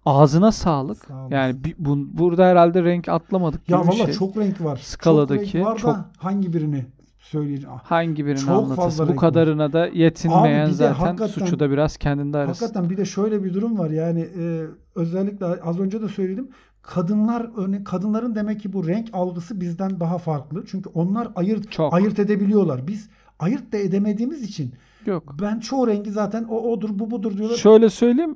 Ağzına 0.06 0.52
sağlık. 0.52 0.98
Sağ 1.06 1.14
olasın. 1.22 1.36
Yani 1.36 1.64
bir- 1.64 1.76
bu- 1.78 2.18
burada 2.18 2.46
herhalde 2.46 2.84
renk 2.84 3.10
atlamadık 3.10 3.70
Ya 3.70 3.80
valla 3.80 3.92
şey. 3.92 4.14
çok 4.14 4.38
renk 4.38 4.62
var. 4.64 4.78
Skaladaki 4.84 5.46
çok 5.46 5.56
renk 5.56 5.66
var 5.66 5.78
çok- 5.78 5.92
da 5.92 6.06
hangi 6.18 6.54
birini 6.54 6.86
söyleyeceğim? 7.20 7.76
Ah, 7.76 7.84
Hangi 7.84 8.26
birini 8.26 8.40
Çok 8.40 8.50
anlatırsın? 8.50 8.76
fazla 8.76 9.04
Bu 9.04 9.10
renk 9.10 9.24
var. 9.24 9.30
kadarına 9.30 9.74
da 9.74 9.88
yetinmeyen 9.88 10.66
Abi 10.66 10.70
de 10.72 10.74
zaten 10.74 11.28
suçu 11.28 11.60
da 11.60 11.72
biraz 11.72 11.98
kendinde 11.98 12.38
arasın. 12.38 12.66
Hakikaten 12.66 12.90
bir 12.90 12.98
de 12.98 13.06
şöyle 13.06 13.44
bir 13.44 13.54
durum 13.54 13.80
var 13.80 13.90
yani 13.90 14.22
e, 14.40 14.66
özellikle 14.96 15.46
az 15.46 15.80
önce 15.80 16.02
de 16.02 16.08
söyledim. 16.08 16.50
Kadınlar 16.82 17.48
örne 17.58 17.84
kadınların 17.84 18.36
demek 18.36 18.60
ki 18.62 18.74
bu 18.74 18.88
renk 18.88 19.10
algısı 19.14 19.62
bizden 19.62 20.00
daha 20.00 20.18
farklı. 20.18 20.64
Çünkü 20.68 20.90
onlar 20.94 21.28
ayırt 21.36 21.72
Çok. 21.72 21.94
ayırt 21.94 22.20
edebiliyorlar. 22.20 22.88
Biz 22.88 23.10
ayırt 23.40 23.72
da 23.72 23.78
edemediğimiz 23.78 24.42
için 24.44 24.74
Yok. 25.06 25.36
ben 25.42 25.60
çoğu 25.60 25.88
rengi 25.88 26.12
zaten 26.12 26.44
o 26.44 26.58
odur 26.58 26.90
bu 26.94 27.12
budur 27.12 27.38
diyorlar. 27.38 27.56
Şöyle 27.58 27.90
söyleyeyim. 27.90 28.36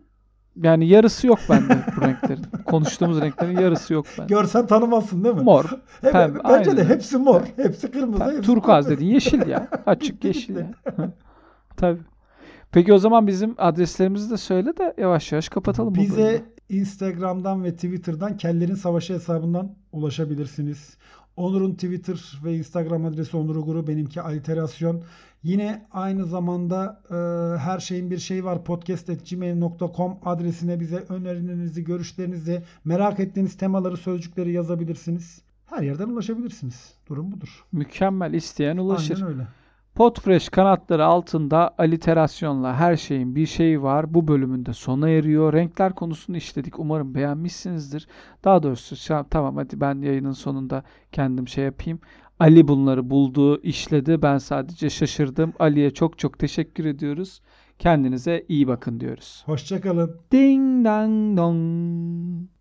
Yani 0.63 0.87
yarısı 0.87 1.27
yok 1.27 1.39
bende 1.49 1.77
bu 1.97 2.01
renklerin. 2.01 2.45
Konuştuğumuz 2.65 3.21
renklerin 3.21 3.57
yarısı 3.59 3.93
yok 3.93 4.05
bende. 4.19 4.33
Görsen 4.33 4.67
tanımazsın 4.67 5.23
değil 5.23 5.35
mi? 5.35 5.41
Mor, 5.41 5.63
pembe, 6.01 6.39
bence 6.43 6.77
de 6.77 6.81
aynen. 6.81 6.93
hepsi 6.93 7.17
mor. 7.17 7.41
Hepsi 7.55 7.91
kırmızı. 7.91 8.19
Tabii, 8.19 8.35
hepsi 8.35 8.45
turkuaz 8.51 8.89
dediğin 8.89 9.13
yeşil 9.13 9.47
ya. 9.47 9.67
Açık 9.85 10.23
yeşil 10.23 10.55
ya. 10.55 10.71
Tabii. 11.77 11.99
Peki 12.71 12.93
o 12.93 12.97
zaman 12.97 13.27
bizim 13.27 13.55
adreslerimizi 13.57 14.31
de 14.31 14.37
söyle 14.37 14.77
de 14.77 14.93
yavaş 14.97 15.31
yavaş 15.31 15.49
kapatalım. 15.49 15.95
Bize 15.95 16.43
Instagram'dan 16.69 17.63
ve 17.63 17.75
Twitter'dan 17.75 18.37
Kellerin 18.37 18.75
Savaşı 18.75 19.13
hesabından 19.13 19.75
ulaşabilirsiniz. 19.91 20.97
Onur'un 21.37 21.73
Twitter 21.73 22.39
ve 22.43 22.57
Instagram 22.57 23.05
adresi 23.05 23.37
Onur 23.37 23.55
Uguru, 23.55 23.87
benimki 23.87 24.21
Aliterasyon. 24.21 25.03
Yine 25.43 25.85
aynı 25.91 26.25
zamanda 26.25 27.01
e, 27.09 27.15
her 27.59 27.79
şeyin 27.79 28.11
bir 28.11 28.17
şeyi 28.17 28.43
var 28.43 28.63
podcast.gmail.com 28.63 30.17
adresine 30.25 30.79
bize 30.79 30.97
önerilerinizi, 31.09 31.83
görüşlerinizi, 31.83 32.63
merak 32.85 33.19
ettiğiniz 33.19 33.57
temaları, 33.57 33.97
sözcükleri 33.97 34.51
yazabilirsiniz. 34.51 35.41
Her 35.65 35.81
yerden 35.81 36.09
ulaşabilirsiniz. 36.09 36.93
Durum 37.07 37.31
budur. 37.31 37.65
Mükemmel 37.71 38.33
isteyen 38.33 38.77
ulaşır. 38.77 39.15
Aynen 39.15 39.27
öyle. 39.27 39.47
Podfresh 39.95 40.49
kanatları 40.49 41.05
altında 41.05 41.75
aliterasyonla 41.77 42.75
her 42.75 42.95
şeyin 42.97 43.35
bir 43.35 43.45
şeyi 43.45 43.81
var. 43.81 44.13
Bu 44.13 44.27
bölümünde 44.27 44.73
sona 44.73 45.09
eriyor. 45.09 45.53
Renkler 45.53 45.95
konusunu 45.95 46.37
işledik. 46.37 46.79
Umarım 46.79 47.15
beğenmişsinizdir. 47.15 48.07
Daha 48.43 48.63
doğrusu 48.63 48.95
şu 48.95 49.15
an- 49.15 49.25
tamam 49.29 49.55
hadi 49.55 49.81
ben 49.81 50.01
yayının 50.01 50.31
sonunda 50.31 50.83
kendim 51.11 51.47
şey 51.47 51.63
yapayım. 51.65 51.99
Ali 52.39 52.67
bunları 52.67 53.09
buldu, 53.09 53.61
işledi. 53.61 54.21
Ben 54.21 54.37
sadece 54.37 54.89
şaşırdım. 54.89 55.53
Ali'ye 55.59 55.91
çok 55.91 56.17
çok 56.19 56.39
teşekkür 56.39 56.85
ediyoruz. 56.85 57.41
Kendinize 57.79 58.45
iyi 58.49 58.67
bakın 58.67 58.99
diyoruz. 58.99 59.43
Hoşçakalın. 59.45 60.15
Ding 60.31 60.85
dang 60.85 61.37
dong. 61.37 62.54